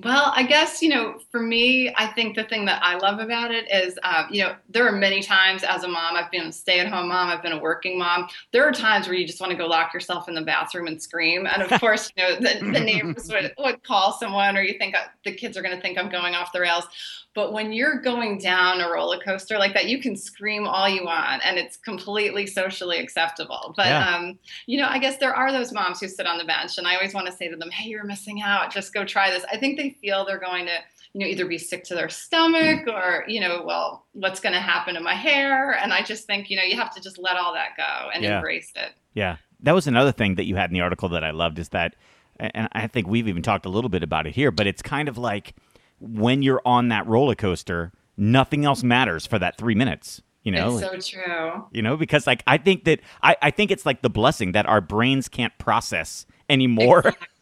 [0.03, 3.49] Well, I guess, you know, for me, I think the thing that I love about
[3.49, 6.51] it is, uh, you know, there are many times as a mom, I've been a
[6.51, 8.27] stay at home mom, I've been a working mom.
[8.53, 11.01] There are times where you just want to go lock yourself in the bathroom and
[11.01, 11.47] scream.
[11.47, 14.95] And of course, you know, the, the neighbors would, would call someone or you think
[14.95, 16.83] uh, the kids are going to think I'm going off the rails.
[17.37, 21.05] But when you're going down a roller coaster like that, you can scream all you
[21.05, 23.75] want and it's completely socially acceptable.
[23.77, 24.15] But, Yeah.
[24.15, 26.87] um, you know, I guess there are those moms who sit on the bench and
[26.87, 28.73] I always want to say to them, hey, you're missing out.
[28.73, 29.45] Just go try this.
[29.53, 30.77] I think they feel they're going to,
[31.13, 34.59] you know, either be sick to their stomach or, you know, well, what's going to
[34.59, 35.73] happen to my hair?
[35.73, 38.23] And I just think, you know, you have to just let all that go and
[38.23, 38.37] Yeah.
[38.37, 38.93] embrace it.
[39.13, 39.35] Yeah.
[39.59, 41.93] That was another thing that you had in the article that I loved is that,
[42.39, 45.07] and I think we've even talked a little bit about it here, but it's kind
[45.07, 45.53] of like
[45.99, 50.21] when you're on that roller coaster, nothing else matters for that three minutes.
[50.43, 51.65] You know, it's so true.
[51.73, 54.65] you know, because like I think that I, I think it's like the blessing that
[54.65, 56.99] our brains can't process anymore.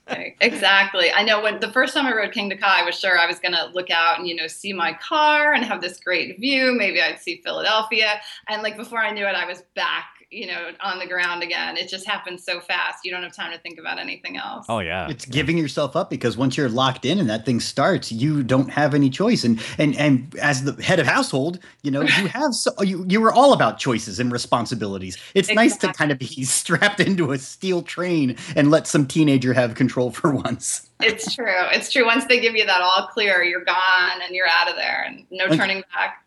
[0.07, 0.35] Exactly.
[0.41, 1.11] Exactly.
[1.11, 3.39] I know when the first time I rode Kingda Ka, I was sure I was
[3.39, 6.73] going to look out and, you know, see my car and have this great view.
[6.75, 8.21] Maybe I'd see Philadelphia.
[8.47, 11.77] And like before I knew it, I was back, you know, on the ground again.
[11.77, 13.05] It just happens so fast.
[13.05, 14.65] You don't have time to think about anything else.
[14.69, 15.09] oh yeah.
[15.09, 18.69] It's giving yourself up because once you're locked in and that thing starts, you don't
[18.69, 19.43] have any choice.
[19.43, 23.21] And and and as the head of household, you know, you have so you you
[23.21, 25.17] were all about choices and responsibilities.
[25.33, 29.53] It's nice to kind of be strapped into a steel train and let some teenager
[29.53, 30.89] have control for once.
[31.01, 31.45] It's true.
[31.71, 32.05] It's true.
[32.05, 35.25] Once they give you that all clear, you're gone and you're out of there and
[35.29, 36.24] no turning back.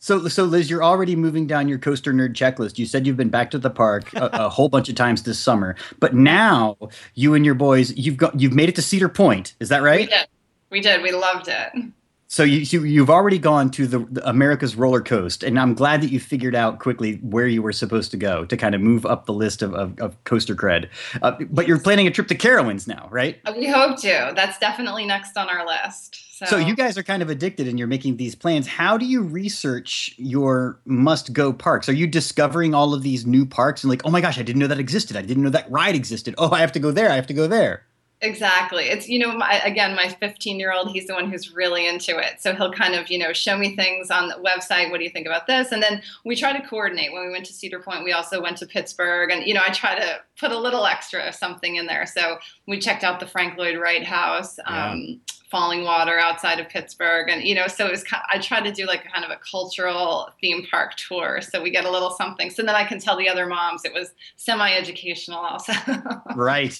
[0.00, 2.78] So, so Liz, you're already moving down your coaster nerd checklist.
[2.78, 5.38] You said you've been back to the park a, a whole bunch of times this
[5.38, 6.76] summer, but now
[7.14, 9.54] you and your boys, you've got, you've made it to Cedar Point.
[9.60, 10.08] Is that We right?
[10.08, 10.26] did.
[10.70, 11.02] We did.
[11.02, 11.92] We loved it.
[12.32, 16.00] So you, you you've already gone to the, the America's roller coaster, and I'm glad
[16.02, 19.04] that you figured out quickly where you were supposed to go to kind of move
[19.04, 20.88] up the list of of, of coaster cred.
[21.22, 23.40] Uh, but you're planning a trip to Carowinds now, right?
[23.56, 24.32] We hope to.
[24.36, 26.24] That's definitely next on our list.
[26.38, 28.68] So, So you guys are kind of addicted, and you're making these plans.
[28.68, 31.88] How do you research your must-go parks?
[31.88, 34.60] Are you discovering all of these new parks and like, oh my gosh, I didn't
[34.60, 35.16] know that existed.
[35.16, 36.36] I didn't know that ride existed.
[36.38, 37.10] Oh, I have to go there.
[37.10, 37.86] I have to go there.
[38.22, 38.84] Exactly.
[38.84, 42.18] It's, you know, my, again, my 15 year old, he's the one who's really into
[42.18, 42.40] it.
[42.40, 44.90] So he'll kind of, you know, show me things on the website.
[44.90, 45.72] What do you think about this?
[45.72, 47.12] And then we try to coordinate.
[47.12, 49.30] When we went to Cedar Point, we also went to Pittsburgh.
[49.30, 52.04] And, you know, I try to put a little extra something in there.
[52.04, 57.30] So we checked out the Frank Lloyd Wright House, um, Fallingwater outside of Pittsburgh.
[57.30, 59.40] And, you know, so it was, I try to do like a kind of a
[59.50, 61.40] cultural theme park tour.
[61.40, 62.50] So we get a little something.
[62.50, 65.72] So then I can tell the other moms it was semi educational also.
[66.36, 66.78] Right.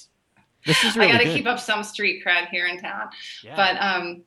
[0.65, 3.09] This is really I got to keep up some street cred here in town.
[3.43, 3.55] Yeah.
[3.55, 4.23] But um,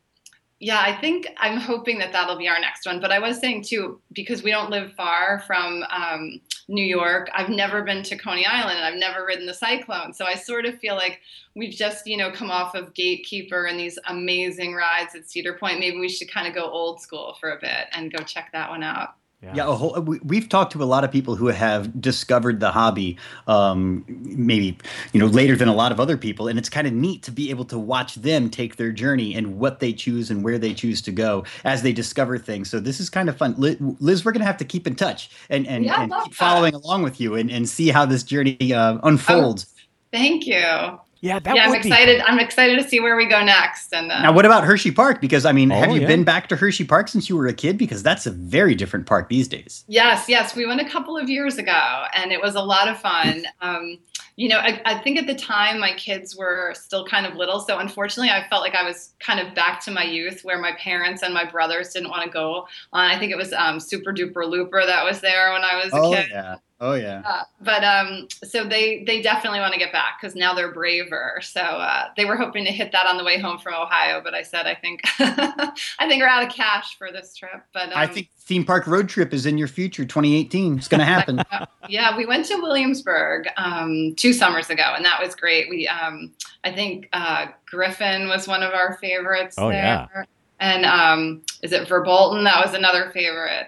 [0.61, 3.01] yeah, I think I'm hoping that that'll be our next one.
[3.01, 7.51] But I was saying too, because we don't live far from um, New York, I've
[7.51, 10.15] never been to Coney Island and I've never ridden the Cyclone.
[10.15, 11.21] So I sort of feel like
[11.55, 15.81] we've just, you know, come off of Gatekeeper and these amazing rides at Cedar Point.
[15.81, 18.71] Maybe we should kind of go old school for a bit and go check that
[18.71, 19.17] one out.
[19.53, 22.71] Yeah, a whole, we, we've talked to a lot of people who have discovered the
[22.71, 24.79] hobby, um, maybe
[25.13, 27.31] you know later than a lot of other people, and it's kind of neat to
[27.31, 30.73] be able to watch them take their journey and what they choose and where they
[30.73, 32.71] choose to go as they discover things.
[32.71, 34.25] So this is kind of fun, Liz.
[34.25, 36.39] We're gonna have to keep in touch and and, Yeah, and love keep that.
[36.39, 39.67] following along with you and, and see how this journey uh, unfolds.
[40.13, 41.01] Thank you.
[41.25, 42.21] Yeah, that yeah, I'm would be excited.
[42.21, 43.93] I'm excited to see where we go next.
[43.95, 45.21] And uh, Now, what about Hershey Park?
[45.23, 46.07] Because I mean, have Oh, you yeah.
[46.07, 47.79] been back to Hershey Park since you were a kid?
[47.79, 49.85] Because that's a very different park these days.
[49.89, 52.99] Yes, yes, we went a couple of years ago, and it was a lot of
[53.01, 53.45] fun.
[53.63, 53.99] Um,
[54.37, 57.61] you know, I, I think at the time my kids were still kind of little,
[57.61, 60.73] so unfortunately, I felt like I was kind of back to my youth, where my
[60.73, 62.67] parents and my brothers didn't want to go.
[62.93, 63.11] On.
[63.11, 65.97] I think it was um, Super Duper Looper that was there when I was a
[65.97, 66.27] Oh kid.
[66.31, 67.23] yeah, oh yeah.
[67.25, 71.41] Uh, but um, so they they definitely want to get back because now they're braver.
[71.43, 74.35] So uh, they were hoping to hit that on the way home from Ohio, but
[74.35, 75.73] I said I think I
[76.09, 77.63] think we're out of cash for this trip.
[77.73, 80.79] But um, I think theme park road trip is in your future, 2018.
[80.79, 81.43] It's going to happen.
[81.89, 85.69] yeah, we went to Williamsburg um, two summers ago, and that was great.
[85.71, 86.33] We, um,
[86.63, 89.57] I think uh, Griffin was one of our favorites.
[89.59, 89.83] Oh, there.
[89.83, 90.25] yeah.
[90.61, 92.45] And um, is it Verbolten?
[92.45, 93.67] That was another favorite.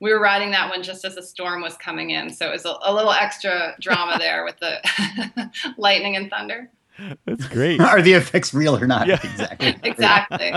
[0.00, 2.64] We were riding that one just as a storm was coming in, so it was
[2.64, 6.70] a, a little extra drama there with the lightning and thunder.
[7.26, 7.80] That's great.
[7.80, 9.06] Are the effects real or not?
[9.06, 9.18] Yeah.
[9.22, 9.74] Exactly.
[9.84, 10.52] Exactly.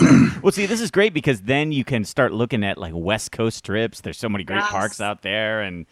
[0.42, 3.64] well, see, this is great because then you can start looking at like West Coast
[3.64, 4.00] trips.
[4.00, 4.70] There's so many great Yes.
[4.70, 5.86] parks out there, and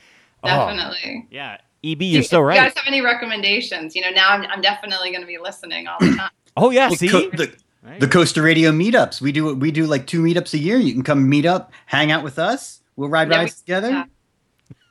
[0.45, 1.27] oh, Definitely.
[1.31, 2.57] yeah, EB, you're you- so right.
[2.57, 3.97] You guys have any recommendations?
[3.97, 6.31] You know, now I'm, I'm definitely going to be listening all the time.
[6.57, 7.53] oh yeah, Well, see, co- the,
[7.83, 7.99] Right.
[7.99, 9.21] the Coaster Radio meetups.
[9.23, 10.77] We do we do like two meetups a year.
[10.77, 12.81] You can come meet up, hang out with us.
[12.97, 13.89] We'll ride Yeah, we- rides together.
[13.91, 14.05] yeah.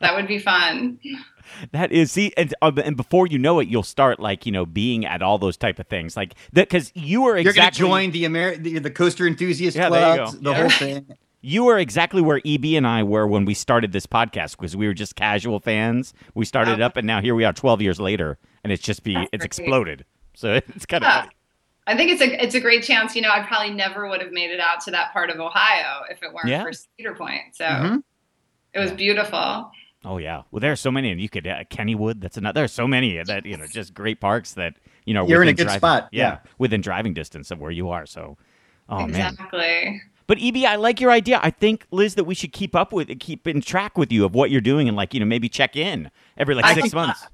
[0.01, 0.99] that would be fun.
[1.71, 4.65] That is, see, and, uh, and before you know it, you'll start like you know
[4.65, 8.11] being at all those type of things, like that because you are You're exactly going
[8.11, 10.39] to join the Ameri- the, the coaster enthusiast Yeah, there you clubs, go.
[10.41, 10.57] the Yeah.
[10.61, 11.05] whole thing.
[11.41, 14.87] you are exactly where EB and I were when we started this podcast because we
[14.87, 16.13] were just casual fans.
[16.33, 19.03] We started it up, and now here we are, twelve years later, and it's just
[19.03, 19.45] be That's it's great.
[19.45, 20.05] exploded.
[20.35, 21.29] So it's kind of Yeah.
[21.89, 23.15] I think it's a it's a great chance.
[23.15, 26.03] You know, I probably never would have made it out to that part of Ohio
[26.09, 26.63] if it weren't Yeah.
[26.63, 27.41] for Cedar Point.
[27.55, 28.03] So Mhm.
[28.73, 29.71] it was beautiful.
[30.05, 32.21] Oh yeah, well there are so many, and you could uh, Kennywood.
[32.21, 32.53] That's another.
[32.59, 34.75] There are so many that you know, just great parks that
[35.05, 35.27] you know.
[35.27, 36.37] You're in a within good driving- spot, Yeah, yeah.
[36.57, 38.05] within driving distance of where you are.
[38.05, 38.37] So,
[38.87, 39.33] oh man.
[39.33, 40.01] exactly.
[40.27, 41.39] But EB, I like your idea.
[41.41, 44.35] I think Liz that we should keep up with, keep in track with you of
[44.35, 46.93] what you're doing, and like you know maybe check in every like I six think-
[46.93, 47.25] months.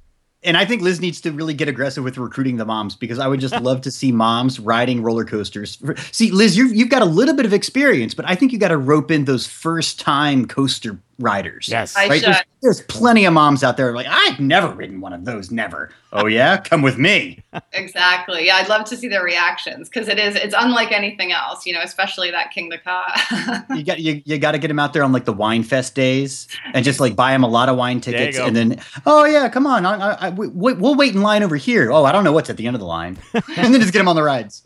[0.46, 3.28] And I think Liz needs to really get aggressive with recruiting the moms because I
[3.28, 5.82] would just love to see moms riding roller coasters.
[6.12, 8.70] See, Liz, you've, you've got a little bit of experience, but I think you got
[8.70, 11.68] to rope in those first time coaster riders.
[11.70, 11.95] Yes.
[11.95, 12.22] Right?
[12.22, 15.91] There's, there's plenty of moms out there like, I've never ridden one of those, never.
[16.11, 16.57] Oh, yeah?
[16.57, 17.41] Come with me.
[17.74, 18.45] Exactly.
[18.45, 21.74] Yeah, I'd love to see their reactions because it is it's unlike anything else, you
[21.74, 23.66] know, especially that Kingda Ka.
[23.76, 25.95] You got you, you got to get them out there on like the wine fest
[25.95, 29.49] days and just like buy them a lot of wine tickets and then oh yeah
[29.49, 32.24] come on I, I, I, we, we'll wait in line over here oh I don't
[32.24, 34.24] know what's at the end of the line and then just get them on the
[34.24, 34.63] rides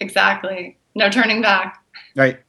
[0.00, 0.76] exactly.
[0.94, 1.82] No turning back.
[2.16, 2.40] right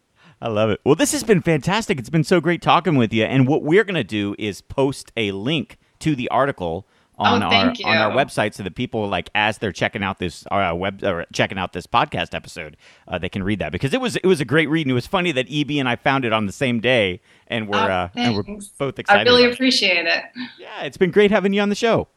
[0.42, 0.80] I love it.
[0.86, 2.00] Well, this has been fantastic.
[2.00, 3.24] It's been so great talking with you.
[3.26, 6.88] And what we're going to do is post a link to the article
[7.18, 10.20] on Oh, our thank on our website so that people like as they're checking out
[10.20, 12.78] this uh, web or checking out this podcast episode,
[13.10, 14.94] uh, they can read that because it was it was a great read and it
[14.94, 17.82] was funny that EB and I found it on the same day and we're Oh,
[17.82, 18.44] uh, and we're
[18.78, 19.28] both excited.
[19.28, 19.54] I really about it.
[19.56, 20.24] appreciate it.
[20.58, 22.08] yeah, it's been great having you on the show.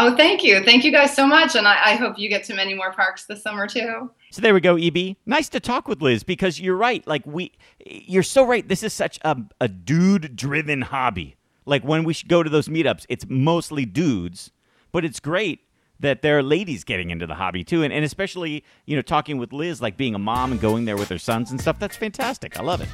[0.00, 0.62] Oh, thank you.
[0.62, 1.56] Thank you guys so much.
[1.56, 4.08] And I, I hope you get to many more parks this summer too.
[4.30, 5.16] So there we go, EB.
[5.26, 7.04] Nice to talk with Liz because you're right.
[7.04, 7.50] Like we,
[7.84, 8.66] you're so right.
[8.66, 11.34] This is such a, a dude-driven hobby.
[11.66, 14.52] Like when we should go to those meetups, it's mostly dudes,
[14.92, 15.62] but it's great
[16.00, 19.38] that there are ladies getting into the hobby too, and, and especially you know talking
[19.38, 21.78] with Liz, like being a mom and going there with her sons and stuff.
[21.78, 22.58] That's fantastic.
[22.58, 22.88] I love it.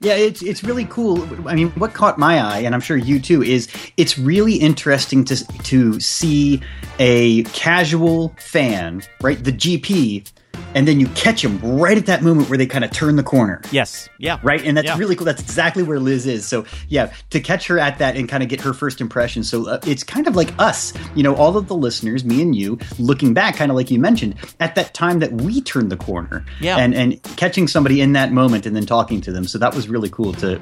[0.00, 1.22] Yeah, it's it's really cool.
[1.48, 5.24] I mean, what caught my eye, and I'm sure you too, is it's really interesting
[5.26, 6.60] to to see
[6.98, 10.30] a casual fan, right, the GP,
[10.74, 13.22] and then you catch them right at that moment where they kind of turn the
[13.22, 13.60] corner.
[13.70, 14.08] Yes.
[14.18, 14.38] Yeah.
[14.42, 14.98] Right, and that's Yeah.
[14.98, 15.24] really cool.
[15.24, 16.46] That's exactly where Liz is.
[16.46, 19.42] So, yeah, to catch her at that and kind of get her first impression.
[19.44, 22.54] So, uh, it's kind of like us, you know, all of the listeners, me and
[22.54, 25.96] you, looking back, kind of like you mentioned, at that time that we turned the
[25.96, 26.76] corner, Yeah.
[26.76, 29.46] and and catching somebody in that moment and then talking to them.
[29.46, 30.60] So that was really cool to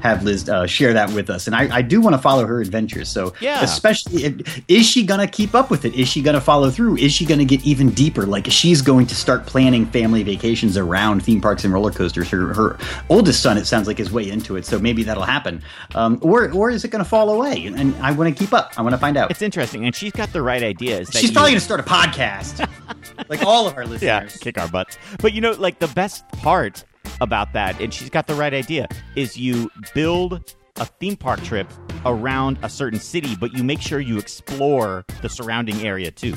[0.00, 1.46] have Liz uh, share that with us.
[1.46, 3.08] And I, I do want to follow her adventures.
[3.08, 3.62] So, Yeah.
[3.62, 5.94] especially, if, is she gonna keep up with it?
[5.94, 6.96] Is she gonna follow through?
[6.98, 8.26] Is she gonna get even deeper?
[8.26, 12.28] Like, she's going to start planning family vacations around theme parks and roller coasters.
[12.30, 12.78] Her her
[13.08, 14.64] oldest son, it sounds like, is way into it.
[14.66, 15.62] So maybe that'll happen.
[15.94, 17.66] Um, or or is it gonna fall away?
[17.66, 18.72] And, and I want to keep up.
[18.76, 19.30] I want to find out.
[19.30, 21.08] It's interesting, and she's got the right ideas.
[21.12, 22.68] She's you- probably gonna start a podcast,
[23.28, 24.02] like all of our listeners.
[24.02, 24.98] yeah, kick our butts.
[25.20, 26.84] But you know, like the best part
[27.20, 31.70] about that, and she's got the right idea, is you build a theme park trip
[32.04, 36.34] around a certain city, but you make sure you explore the surrounding area too.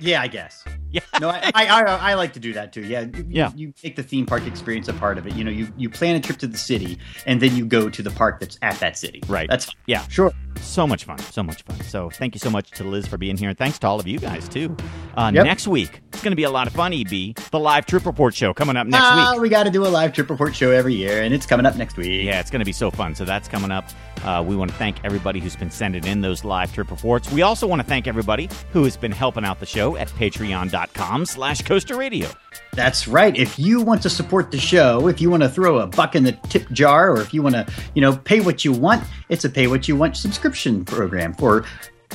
[0.00, 0.64] Yeah, I guess.
[0.94, 1.00] Yeah.
[1.20, 2.82] No, I, I, I, I like to do that too.
[2.82, 3.02] Yeah.
[3.02, 3.50] You, Yeah.
[3.54, 5.34] You make the theme park experience a part of it.
[5.34, 8.02] You know, you, you plan a trip to the city and then you go to
[8.02, 9.22] the park that's at that city.
[9.28, 9.48] Right.
[9.48, 9.74] That's fine.
[9.86, 10.06] Yeah.
[10.08, 10.32] Sure.
[10.60, 11.18] So much fun.
[11.18, 11.80] So much fun.
[11.82, 13.48] So thank you so much to Liz for being here.
[13.50, 14.76] And thanks to all of you guys, too.
[15.16, 15.44] Uh, Yep.
[15.44, 17.08] Next week, it's going to be a lot of fun, EB.
[17.50, 19.40] The live trip report show coming up next Ah, week.
[19.42, 21.76] we got to do a live trip report show every year, and it's coming up
[21.76, 22.24] next week.
[22.24, 23.14] Yeah, it's going to be so fun.
[23.14, 23.84] So that's coming up.
[24.24, 27.30] Uh, we want to thank everybody who's been sending in those live trip reports.
[27.30, 30.83] We also want to thank everybody who has been helping out the show at patreon.com
[31.26, 32.28] slash Coaster Radio.
[32.72, 33.36] That's right.
[33.36, 36.24] If you want to support the show, if you want to throw a buck in
[36.24, 39.44] the tip jar, or if you want to, you know, pay what you want, it's
[39.44, 41.64] a pay what you want subscription program for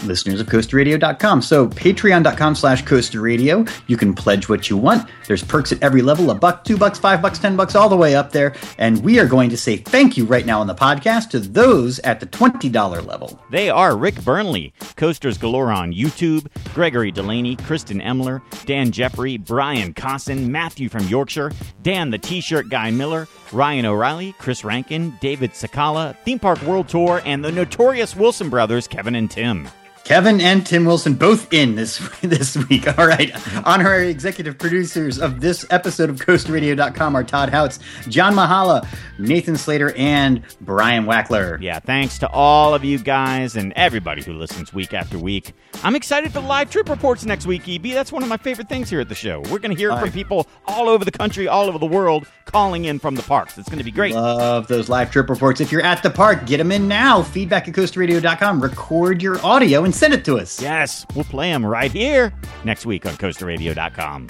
[0.03, 1.41] listeners of coasterradio.com.
[1.41, 3.65] So patreon.com slash coaster radio.
[3.87, 5.09] You can pledge what you want.
[5.27, 7.97] There's perks at every level, a buck, two bucks, five bucks, ten bucks, all the
[7.97, 8.55] way up there.
[8.77, 11.99] And we are going to say thank you right now on the podcast to those
[11.99, 13.39] at the $20 level.
[13.51, 19.93] They are Rick Burnley, Coasters Galore on YouTube, Gregory Delaney, Kristen Emler, Dan Jeffrey, Brian
[19.93, 21.51] Cossin, Matthew from Yorkshire,
[21.83, 27.21] Dan the T-shirt guy Miller, Ryan O'Reilly, Chris Rankin, David Sakala, Theme Park World Tour,
[27.25, 29.67] and the notorious Wilson brothers, Kevin and Tim.
[30.09, 32.87] Kevin and Tim Wilson both in this this week.
[32.97, 33.31] All right.
[33.63, 38.87] Honorary executive producers of this episode of CoasterRadio.com are Todd Houts, John Mahala,
[39.19, 41.61] Nathan Slater, and Brian Wackler.
[41.61, 45.53] Yeah, thanks to all of you guys and everybody who listens week after week.
[45.83, 47.83] I'm excited for live trip reports next week, EB.
[47.93, 49.41] That's one of my favorite things here at the show.
[49.41, 52.85] We're going to hear from people all over the country, all over the world, calling
[52.85, 53.59] in from the parks.
[53.59, 54.15] It's going to be great.
[54.15, 55.61] Love those live trip reports.
[55.61, 57.21] If you're at the park, get them in now.
[57.21, 58.59] Feedback at CoasterRadio.com.
[58.59, 60.61] Record your audio and send it to us.
[60.61, 62.33] Yes, we'll play them right here
[62.63, 64.27] next week on CoasterRadio.com.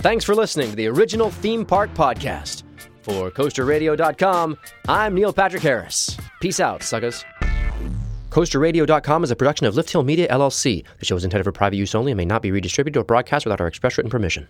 [0.00, 2.62] Thanks for listening to the original Theme Park Podcast.
[3.02, 6.16] For CoasterRadio.com, I'm Neil Patrick Harris.
[6.40, 7.24] Peace out, suckers.
[8.28, 10.84] CoasterRadio.com is a production of Lift Hill Media, LLC.
[10.98, 13.46] The show is intended for private use only and may not be redistributed or broadcast
[13.46, 14.46] without our express written permission.